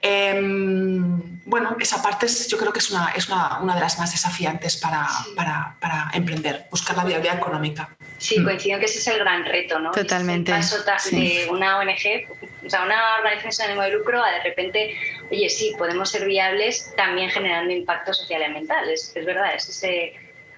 Em, 0.00 1.40
bueno, 1.44 1.76
esa 1.80 2.02
parte 2.02 2.26
yo 2.48 2.58
creo 2.58 2.72
que 2.72 2.80
es, 2.80 2.90
una, 2.90 3.12
es 3.14 3.28
una, 3.28 3.60
una 3.60 3.74
de 3.74 3.80
las 3.80 3.98
más 3.98 4.12
desafiantes 4.12 4.76
para, 4.76 5.06
para, 5.34 5.76
para, 5.80 6.10
emprender, 6.12 6.66
buscar 6.70 6.96
la 6.96 7.04
viabilidad 7.04 7.38
económica. 7.38 7.96
Sí, 8.18 8.40
mm. 8.40 8.44
coincido 8.44 8.78
que 8.78 8.86
ese 8.86 8.98
es 8.98 9.06
el 9.08 9.18
gran 9.18 9.44
reto, 9.44 9.78
¿no? 9.78 9.92
Totalmente. 9.92 10.52
El 10.52 10.58
paso 10.58 10.82
de 11.10 11.48
una 11.50 11.78
ONG, 11.78 12.28
o 12.64 12.70
sea, 12.70 12.84
una 12.84 13.16
organización 13.16 13.52
sin 13.52 13.64
ánimo 13.66 13.82
de 13.82 13.90
lucro, 13.90 14.22
a 14.22 14.30
de 14.30 14.42
repente, 14.42 14.96
oye, 15.30 15.48
sí, 15.48 15.74
podemos 15.78 16.10
ser 16.10 16.26
viables 16.26 16.92
también 16.96 17.30
generando 17.30 17.72
impacto 17.72 18.12
social 18.12 18.42
y 18.42 18.44
ambiental. 18.44 18.90
Es, 18.90 19.12
es 19.14 19.24
verdad, 19.24 19.54
es 19.54 19.68
ese 19.68 20.14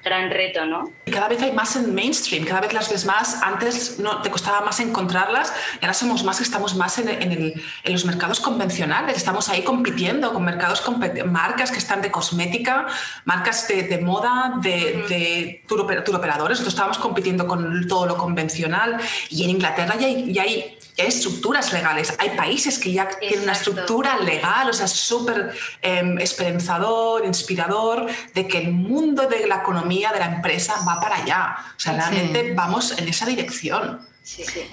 gran 0.09 0.31
reto, 0.31 0.65
¿no? 0.65 0.91
Cada 1.11 1.29
vez 1.29 1.43
hay 1.43 1.53
más 1.53 1.77
en 1.77 1.95
mainstream, 1.95 2.45
cada 2.45 2.61
vez 2.61 2.73
las 2.73 2.91
ves 2.91 3.05
más. 3.05 3.43
Antes 3.43 3.99
no 3.99 4.23
te 4.23 4.31
costaba 4.31 4.61
más 4.63 4.81
encontrarlas 4.81 5.53
y 5.81 5.85
ahora 5.85 5.95
somos 5.95 6.25
más, 6.25 6.41
estamos 6.41 6.75
más 6.75 6.99
en, 6.99 7.09
en, 7.09 7.93
los 7.93 8.05
mercados 8.05 8.41
convencionales. 8.41 9.17
Estamos 9.17 9.49
ahí 9.49 9.63
compitiendo 9.63 10.33
con 10.33 10.45
mercados, 10.45 10.83
marcas 11.27 11.71
que 11.71 11.79
están 11.79 12.01
de 12.03 12.11
cosmética, 12.11 12.87
marcas 13.25 13.69
de, 13.69 13.99
moda, 13.99 14.55
de, 14.63 15.05
de 15.09 15.65
tour, 15.67 15.81
operadores. 15.81 16.59
Nosotros 16.59 16.75
estábamos 16.75 16.99
compitiendo 16.99 17.47
con 17.47 17.87
todo 17.87 18.07
lo 18.07 18.17
convencional 18.17 18.99
y 19.29 19.45
en 19.45 19.51
Inglaterra 19.51 19.97
ya 19.99 20.07
hay, 20.07 20.33
ya 20.33 20.43
hay 20.43 20.78
estructuras 20.99 21.73
legales. 21.73 22.13
Hay 22.19 22.31
países 22.31 22.79
que 22.79 22.93
ya 22.93 23.09
tienen 23.09 23.45
una 23.45 23.53
estructura 23.53 24.19
legal, 24.19 24.69
o 24.69 24.73
sea, 24.73 24.89
súper 24.89 25.53
em, 25.81 26.19
esperanzador, 26.19 27.25
inspirador, 27.25 28.07
de 28.35 28.49
que 28.49 28.59
el 28.59 28.73
mundo 28.73 29.29
de 29.29 29.47
la 29.47 29.57
economía, 29.57 30.13
de 30.13 30.19
la 30.19 30.27
empresa, 30.27 30.75
va 30.87 31.01
para 31.01 31.23
allá. 31.23 31.57
O 31.77 31.81
sea, 31.81 31.95
realmente 31.95 32.53
vamos 32.55 32.99
en 32.99 33.09
esa 33.09 33.27
dirección. 33.27 34.07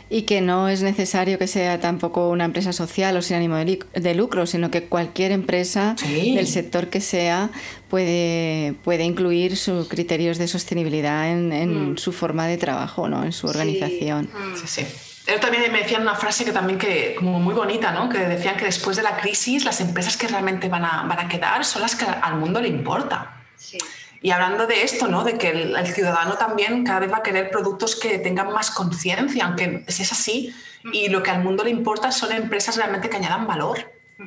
Y 0.09 0.23
que 0.23 0.41
no 0.41 0.67
es 0.67 0.81
necesario 0.81 1.39
que 1.39 1.47
sea 1.47 1.79
tampoco 1.79 2.29
una 2.29 2.43
empresa 2.43 2.73
social 2.73 3.15
o 3.15 3.21
sin 3.21 3.37
ánimo 3.37 3.55
de 3.55 4.15
lucro, 4.15 4.45
sino 4.47 4.69
que 4.69 4.83
cualquier 4.83 5.31
empresa 5.31 5.95
del 6.03 6.47
sector 6.47 6.89
que 6.89 6.99
sea 6.99 7.49
puede, 7.89 8.75
puede 8.83 9.03
incluir 9.05 9.55
sus 9.55 9.87
criterios 9.87 10.37
de 10.37 10.47
sostenibilidad 10.47 11.31
en, 11.31 11.93
mm. 11.93 11.97
su 11.97 12.11
forma 12.11 12.47
de 12.47 12.57
trabajo, 12.57 13.07
¿no? 13.07 13.23
en 13.23 13.31
su 13.31 13.47
organización. 13.47 14.29
Sí, 14.55 14.67
sí. 14.67 15.14
Ellos 15.27 15.41
también 15.41 15.71
me 15.71 15.79
decían 15.79 16.03
una 16.03 16.15
frase 16.15 16.45
que 16.45 16.51
también 16.51 16.77
que, 16.77 17.15
como 17.15 17.39
muy 17.39 17.53
bonita, 17.53 17.91
¿no? 17.91 18.09
que 18.09 18.19
decían 18.19 18.57
que 18.57 18.65
después 18.65 18.95
de 18.95 19.03
la 19.03 19.17
crisis 19.17 19.65
las 19.65 19.81
empresas 19.81 20.17
que 20.17 20.27
realmente 20.27 20.69
van 20.69 20.85
a, 20.85 21.03
van 21.03 21.19
a 21.19 21.27
quedar 21.27 21.65
son 21.65 21.81
las 21.81 21.95
que 21.95 22.05
al 22.05 22.35
mundo 22.35 22.61
le 22.61 22.67
importa. 22.67 23.41
Sí. 23.55 23.79
Y 24.21 24.31
hablando 24.31 24.65
de 24.65 24.83
esto, 24.83 25.07
¿no? 25.07 25.23
de 25.23 25.37
que 25.37 25.49
el, 25.49 25.87
ciudadano 25.87 26.33
también 26.33 26.83
cada 26.83 26.99
vez 26.99 27.11
va 27.11 27.17
a 27.17 27.23
querer 27.23 27.49
productos 27.49 27.95
que 27.95 28.19
tengan 28.19 28.51
más 28.51 28.71
conciencia, 28.71 29.45
aunque 29.45 29.83
es 29.87 30.11
así, 30.11 30.53
y 30.91 31.09
lo 31.09 31.23
que 31.23 31.31
al 31.31 31.43
mundo 31.43 31.63
le 31.63 31.69
importa 31.69 32.11
son 32.11 32.31
empresas 32.31 32.75
realmente 32.75 33.09
que 33.09 33.17
añadan 33.17 33.47
valor. 33.47 33.79
Eh, 34.19 34.25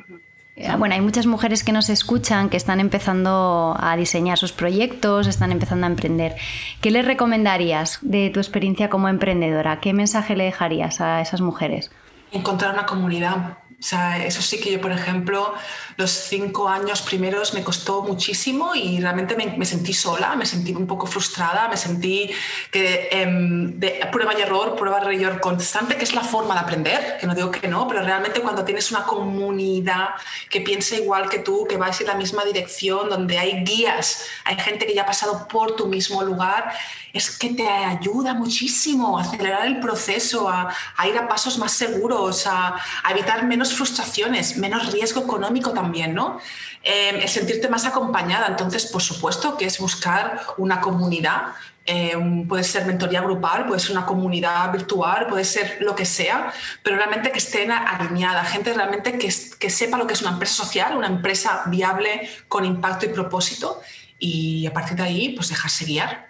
bueno, 0.77 0.95
hay 0.95 1.01
muchas 1.01 1.25
mujeres 1.25 1.63
que 1.63 1.71
nos 1.71 1.89
escuchan, 1.89 2.49
que 2.49 2.57
están 2.57 2.79
empezando 2.79 3.75
a 3.79 3.95
diseñar 3.95 4.37
sus 4.37 4.51
proyectos, 4.51 5.27
están 5.27 5.51
empezando 5.51 5.85
a 5.85 5.89
emprender. 5.89 6.35
¿Qué 6.81 6.91
les 6.91 7.05
recomendarías 7.05 7.99
de 8.01 8.29
tu 8.29 8.39
experiencia 8.39 8.89
como 8.89 9.07
emprendedora? 9.07 9.79
¿Qué 9.79 9.93
mensaje 9.93 10.35
le 10.35 10.45
dejarías 10.45 11.01
a 11.01 11.21
esas 11.21 11.41
mujeres? 11.41 11.91
Encontrar 12.31 12.73
una 12.73 12.85
comunidad 12.85 13.57
eso 13.79 14.41
sí 14.41 14.59
que 14.59 14.73
yo, 14.73 14.81
por 14.81 14.91
ejemplo, 14.91 15.53
los 15.95 16.11
cinco 16.11 16.67
años 16.67 17.01
primeros 17.01 17.53
me 17.53 17.63
costó 17.63 18.01
muchísimo 18.01 18.75
y 18.75 18.99
realmente 18.99 19.35
me, 19.35 19.65
sentí 19.65 19.93
sola, 19.93 20.35
me 20.35 20.45
sentí 20.45 20.73
un 20.73 20.85
poco 20.85 21.07
frustrada, 21.07 21.67
me 21.69 21.77
sentí 21.77 22.29
que 22.71 23.07
em, 23.11 23.79
de 23.79 24.07
prueba 24.11 24.37
y 24.37 24.41
error, 24.41 24.75
prueba 24.75 25.13
y 25.13 25.23
error 25.23 25.39
constante, 25.39 25.95
que 25.95 26.03
es 26.03 26.13
la 26.13 26.23
forma 26.23 26.55
de 26.55 26.59
aprender, 26.59 27.17
que 27.19 27.27
no 27.27 27.33
digo 27.33 27.51
que 27.51 27.67
no, 27.67 27.87
pero 27.87 28.01
realmente 28.03 28.41
cuando 28.41 28.65
tienes 28.65 28.91
una 28.91 29.03
comunidad 29.03 30.09
que 30.49 30.59
piensa 30.61 30.95
igual 30.95 31.29
que 31.29 31.39
tú, 31.39 31.65
que 31.67 31.77
va 31.77 31.87
en 31.87 32.05
la 32.05 32.15
misma 32.15 32.43
dirección, 32.43 33.09
donde 33.09 33.39
hay 33.39 33.63
guías, 33.63 34.25
hay 34.43 34.57
gente 34.57 34.85
que 34.85 34.93
ya 34.93 35.03
ha 35.03 35.05
pasado 35.05 35.47
por 35.47 35.75
tu 35.75 35.87
mismo 35.87 36.21
lugar, 36.23 36.73
es 37.13 37.37
que 37.37 37.49
te 37.49 37.67
ayuda 37.67 38.33
muchísimo 38.33 39.17
a 39.17 39.21
acelerar 39.21 39.65
el 39.65 39.79
proceso, 39.79 40.47
a, 40.47 40.73
ir 41.07 41.17
a 41.17 41.27
pasos 41.27 41.57
más 41.57 41.71
seguros, 41.71 42.45
a, 42.45 42.75
evitar 43.09 43.45
menos 43.45 43.68
frustraciones, 43.73 44.57
menos 44.57 44.91
riesgo 44.91 45.21
económico 45.21 45.71
también, 45.71 46.13
¿no? 46.13 46.39
Eh, 46.83 47.27
sentirte 47.27 47.67
más 47.67 47.85
acompañada. 47.85 48.47
Entonces, 48.47 48.85
por 48.85 49.01
supuesto 49.01 49.57
que 49.57 49.65
es 49.65 49.79
buscar 49.79 50.41
una 50.57 50.81
comunidad. 50.81 51.53
Eh, 51.85 52.15
puede 52.47 52.63
ser 52.63 52.85
mentoría 52.85 53.21
grupal, 53.21 53.65
puede 53.65 53.79
ser 53.79 53.91
una 53.91 54.05
comunidad 54.05 54.71
virtual, 54.71 55.25
puede 55.27 55.43
ser 55.43 55.77
lo 55.81 55.95
que 55.95 56.05
sea, 56.05 56.53
pero 56.83 56.97
realmente 56.97 57.31
que 57.31 57.39
estén 57.39 57.71
alineada, 57.71 58.43
gente 58.43 58.73
realmente 58.73 59.17
que, 59.17 59.33
que 59.59 59.69
sepa 59.71 59.97
lo 59.97 60.05
que 60.05 60.13
es 60.13 60.21
una 60.21 60.31
empresa 60.31 60.63
social, 60.65 60.95
una 60.95 61.07
empresa 61.07 61.63
viable 61.65 62.29
con 62.47 62.63
impacto 62.63 63.07
y 63.07 63.09
propósito 63.09 63.81
y 64.19 64.67
a 64.67 64.73
partir 64.73 64.97
de 64.97 65.03
ahí, 65.03 65.29
pues 65.29 65.49
dejarse 65.49 65.85
guiar. 65.85 66.29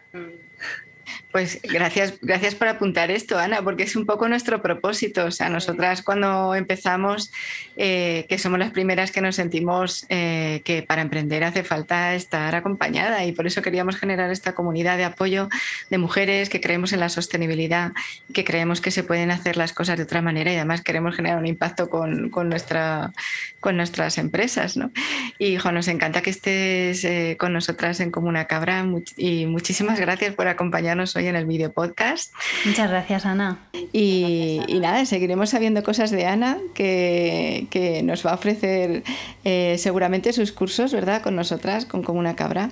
Pues 1.31 1.59
gracias, 1.61 2.15
gracias 2.23 2.55
por 2.55 2.67
apuntar 2.67 3.11
esto, 3.11 3.37
Ana, 3.37 3.61
porque 3.61 3.83
es 3.83 3.95
un 3.95 4.07
poco 4.07 4.27
nuestro 4.27 4.63
propósito. 4.63 5.25
O 5.25 5.31
sea, 5.31 5.47
nosotras 5.47 6.01
cuando 6.01 6.55
empezamos, 6.55 7.31
eh, 7.77 8.25
que 8.27 8.39
somos 8.39 8.57
las 8.57 8.71
primeras 8.71 9.11
que 9.11 9.21
nos 9.21 9.35
sentimos 9.35 10.07
eh, 10.09 10.61
que 10.65 10.81
para 10.81 11.03
emprender 11.03 11.43
hace 11.43 11.63
falta 11.63 12.15
estar 12.15 12.55
acompañada 12.55 13.25
y 13.25 13.31
por 13.31 13.45
eso 13.45 13.61
queríamos 13.61 13.95
generar 13.97 14.31
esta 14.31 14.55
comunidad 14.55 14.97
de 14.97 15.03
apoyo 15.03 15.49
de 15.91 15.99
mujeres 15.99 16.49
que 16.49 16.61
creemos 16.61 16.93
en 16.93 16.99
la 16.99 17.09
sostenibilidad, 17.09 17.91
que 18.33 18.43
creemos 18.43 18.81
que 18.81 18.89
se 18.89 19.03
pueden 19.03 19.29
hacer 19.29 19.55
las 19.55 19.71
cosas 19.71 19.97
de 19.97 20.05
otra 20.05 20.23
manera 20.23 20.51
y 20.51 20.55
además 20.55 20.81
queremos 20.81 21.15
generar 21.15 21.37
un 21.37 21.45
impacto 21.45 21.91
con, 21.91 22.31
nuestra, 22.49 23.11
con 23.59 23.77
nuestras 23.77 24.17
empresas. 24.17 24.77
¿no? 24.77 24.89
Y 25.37 25.49
hijo, 25.49 25.71
nos 25.71 25.89
encanta 25.89 26.23
que 26.23 26.31
estés 26.31 27.03
eh, 27.03 27.37
con 27.39 27.53
nosotras 27.53 27.99
en 27.99 28.09
Comuna 28.09 28.45
Cabra 28.45 28.83
y 29.15 29.45
muchísimas 29.45 29.99
gracias 29.99 30.33
por 30.33 30.47
acompañarnos 30.47 31.18
en 31.27 31.35
el 31.35 31.45
video 31.45 31.71
podcast. 31.71 32.33
Muchas 32.65 32.89
gracias, 32.89 33.25
Ana. 33.25 33.59
Y, 33.91 34.61
nada, 34.81 35.05
seguiremos 35.05 35.49
sabiendo 35.49 35.83
cosas 35.83 36.11
de 36.11 36.25
Ana 36.25 36.57
que, 36.73 37.67
que 37.69 38.03
nos 38.03 38.25
va 38.25 38.31
a 38.31 38.35
ofrecer 38.35 39.03
eh, 39.43 39.75
seguramente 39.77 40.33
sus 40.33 40.51
cursos, 40.51 40.93
¿verdad? 40.93 41.21
Con 41.21 41.35
nosotras, 41.35 41.85
con 41.85 42.03
Como 42.03 42.19
una 42.19 42.35
Cabra. 42.35 42.71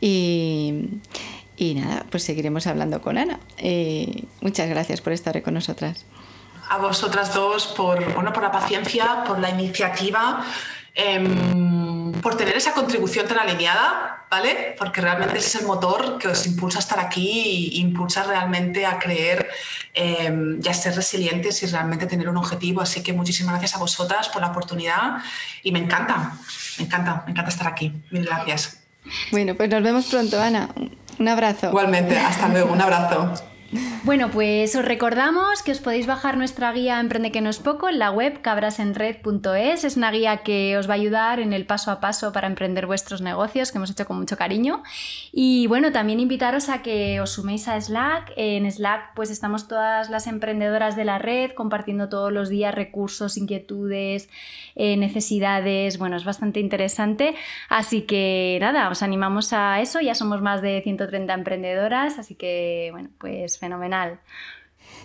Y, 0.00 0.88
y 1.56 1.74
nada, 1.74 2.04
pues 2.10 2.22
seguiremos 2.24 2.66
hablando 2.66 3.00
con 3.00 3.18
Ana. 3.18 3.38
Eh, 3.58 4.24
muchas 4.40 4.68
gracias 4.68 5.00
por 5.00 5.12
estar 5.12 5.40
con 5.42 5.54
nosotras. 5.54 6.04
A 6.68 6.78
vosotras 6.78 7.34
dos 7.34 7.66
por, 7.76 8.14
bueno, 8.14 8.32
por 8.32 8.42
la 8.42 8.50
paciencia, 8.50 9.24
por 9.26 9.38
la 9.38 9.50
iniciativa. 9.50 10.44
Em, 10.94 11.73
por 12.24 12.38
tener 12.38 12.56
esa 12.56 12.72
contribución 12.72 13.28
tan 13.28 13.38
alineada, 13.38 14.24
¿vale? 14.30 14.74
Porque 14.78 15.02
realmente 15.02 15.36
ese 15.36 15.48
es 15.48 15.54
el 15.56 15.66
motor 15.66 16.16
que 16.16 16.28
os 16.28 16.46
impulsa 16.46 16.78
a 16.78 16.80
estar 16.80 16.98
aquí 16.98 17.70
e 17.74 17.80
impulsa 17.80 18.22
realmente 18.22 18.86
a 18.86 18.98
creer 18.98 19.46
em, 19.92 20.58
y 20.64 20.66
a 20.66 20.72
ser 20.72 20.96
resilientes 20.96 21.62
y 21.62 21.66
realmente 21.66 22.06
tener 22.06 22.30
un 22.30 22.38
objetivo. 22.38 22.80
Así 22.80 23.02
que 23.02 23.12
muchísimas 23.12 23.52
gracias 23.52 23.76
a 23.76 23.78
vosotras 23.78 24.30
por 24.30 24.40
la 24.40 24.48
oportunidad 24.48 25.18
y 25.62 25.70
me 25.70 25.80
encanta, 25.80 26.32
me 26.78 26.86
encanta, 26.86 27.22
me 27.26 27.32
encanta 27.32 27.50
estar 27.50 27.68
aquí. 27.68 27.92
Mil 28.10 28.24
gracias. 28.24 28.78
Bueno, 29.30 29.54
pues 29.54 29.68
nos 29.68 29.82
vemos 29.82 30.06
pronto, 30.06 30.40
Ana. 30.40 30.70
Un 31.18 31.28
abrazo. 31.28 31.68
Igualmente, 31.68 32.18
hasta 32.18 32.48
luego, 32.48 32.72
un 32.72 32.80
abrazo. 32.80 33.34
Bueno, 34.04 34.30
pues 34.30 34.76
os 34.76 34.84
recordamos 34.84 35.62
que 35.62 35.72
os 35.72 35.80
podéis 35.80 36.06
bajar 36.06 36.36
nuestra 36.36 36.72
guía 36.72 37.00
Emprende 37.00 37.32
que 37.32 37.40
no 37.40 37.50
es 37.50 37.58
poco 37.58 37.88
en 37.88 37.98
la 37.98 38.10
web 38.10 38.40
cabrasenred.es. 38.42 39.84
Es 39.84 39.96
una 39.96 40.10
guía 40.10 40.38
que 40.38 40.76
os 40.76 40.88
va 40.88 40.92
a 40.92 40.96
ayudar 40.96 41.40
en 41.40 41.52
el 41.52 41.66
paso 41.66 41.90
a 41.90 42.00
paso 42.00 42.32
para 42.32 42.46
emprender 42.46 42.86
vuestros 42.86 43.20
negocios, 43.20 43.72
que 43.72 43.78
hemos 43.78 43.90
hecho 43.90 44.06
con 44.06 44.18
mucho 44.18 44.36
cariño. 44.36 44.82
Y 45.32 45.66
bueno, 45.66 45.90
también 45.90 46.20
invitaros 46.20 46.68
a 46.68 46.82
que 46.82 47.20
os 47.20 47.30
suméis 47.30 47.66
a 47.68 47.80
Slack. 47.80 48.32
En 48.36 48.70
Slack 48.70 49.14
pues 49.14 49.30
estamos 49.30 49.68
todas 49.68 50.10
las 50.10 50.26
emprendedoras 50.26 50.96
de 50.96 51.04
la 51.04 51.18
red 51.18 51.52
compartiendo 51.52 52.08
todos 52.08 52.32
los 52.32 52.48
días 52.48 52.74
recursos, 52.74 53.36
inquietudes, 53.36 54.28
eh, 54.76 54.96
necesidades. 54.96 55.98
Bueno, 55.98 56.16
es 56.16 56.24
bastante 56.24 56.60
interesante. 56.60 57.34
Así 57.68 58.02
que 58.02 58.58
nada, 58.60 58.90
os 58.90 59.02
animamos 59.02 59.52
a 59.52 59.80
eso. 59.80 60.00
Ya 60.00 60.14
somos 60.14 60.42
más 60.42 60.62
de 60.62 60.80
130 60.82 61.32
emprendedoras, 61.32 62.18
así 62.18 62.34
que 62.34 62.90
bueno, 62.92 63.10
pues 63.18 63.58
fenomenal. 63.64 64.18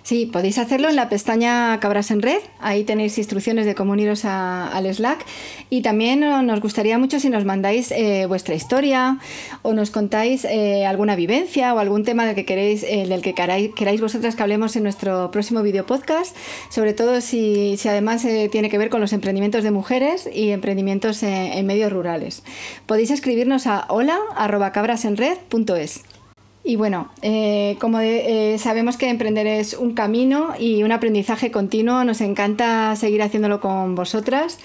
Sí, 0.04 0.26
podéis 0.26 0.58
hacerlo 0.58 0.90
en 0.90 0.96
la 0.96 1.10
pestaña 1.10 1.80
Cabras 1.80 2.10
en 2.10 2.22
Red, 2.22 2.40
ahí 2.60 2.84
tenéis 2.84 3.18
instrucciones 3.18 3.66
de 3.66 3.76
cómo 3.76 3.94
uniros 3.94 4.26
al 4.26 4.94
Slack 4.94 5.26
y 5.70 5.82
también 5.82 6.22
nos 6.22 6.62
gustaría 6.62 6.98
mucho 6.98 7.20
si 7.20 7.30
nos 7.30 7.46
mandáis 7.46 7.92
eh, 7.92 8.26
vuestra 8.26 8.56
historia 8.56 9.20
o 9.62 9.74
nos 9.74 9.92
contáis 9.92 10.46
eh, 10.46 10.86
alguna 10.86 11.16
vivencia 11.16 11.74
o 11.74 11.80
algún 11.80 12.06
tema 12.06 12.26
del 12.26 12.34
que 12.34 12.46
queréis, 12.46 12.84
eh, 12.84 13.06
del 13.08 13.22
que 13.22 13.34
queráis, 13.34 13.72
queráis, 13.76 14.00
vosotras 14.02 14.36
que 14.36 14.44
hablemos 14.44 14.78
en 14.78 14.84
nuestro 14.84 15.32
próximo 15.32 15.62
video 15.62 15.86
podcast, 15.86 16.36
sobre 16.70 16.94
todo 16.94 17.20
si, 17.22 17.78
además 17.86 18.26
tiene 18.52 18.70
que 18.70 18.78
ver 18.78 18.90
con 18.90 19.02
los 19.02 19.14
emprendimientos 19.14 19.64
de 19.64 19.72
mujeres 19.72 20.30
y 20.34 20.52
emprendimientos 20.52 21.24
en 21.24 21.66
medios 21.68 21.92
rurales. 21.92 22.44
Podéis 22.88 23.12
escribirnos 23.12 23.68
a 23.68 23.86
hola.cabrasenred.es. 23.90 26.19
Y 26.64 26.76
bueno, 26.76 27.10
eh, 27.22 27.78
como 27.80 28.00
eh, 28.00 28.58
sabemos 28.60 28.98
que 28.98 29.10
emprender 29.10 29.48
es 29.48 29.74
un 29.74 29.94
camino 29.94 30.54
y 30.60 30.84
un 30.84 30.92
aprendizaje 30.92 31.52
continuo, 31.52 32.04
nos 32.04 32.22
encanta 32.22 32.96
seguir 32.96 33.22
haciéndolo 33.22 33.60
con 33.60 33.96
vosotras. 33.96 34.60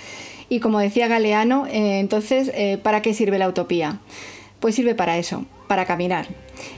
Y 0.48 0.60
como 0.60 0.80
decía 0.80 1.08
Galeano, 1.08 1.66
eh, 1.66 2.00
entonces, 2.00 2.52
¿para 2.82 3.00
qué 3.00 3.14
sirve 3.14 3.38
la 3.38 3.48
utopía? 3.48 4.00
Pues 4.60 4.74
sirve 4.74 4.94
para 4.94 5.16
eso, 5.18 5.46
para 5.68 5.86
caminar. 5.86 6.26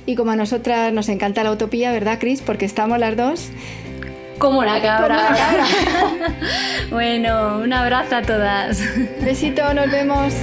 Y 0.07 0.14
como 0.14 0.31
a 0.31 0.37
nosotras 0.37 0.92
nos 0.92 1.09
encanta 1.09 1.42
la 1.42 1.50
utopía, 1.50 1.92
¿verdad, 1.92 2.18
Cris? 2.20 2.42
Porque 2.42 2.64
estamos 2.64 2.98
las 2.98 3.16
dos. 3.16 3.50
Como 4.38 4.61
una 4.61 4.81
cabra. 4.83 5.35
bueno, 6.90 7.59
un 7.59 7.72
abrazo 7.72 8.16
a 8.16 8.22
todas. 8.22 8.81
Besito, 9.24 9.72
nos 9.72 9.90
vemos. 9.90 10.35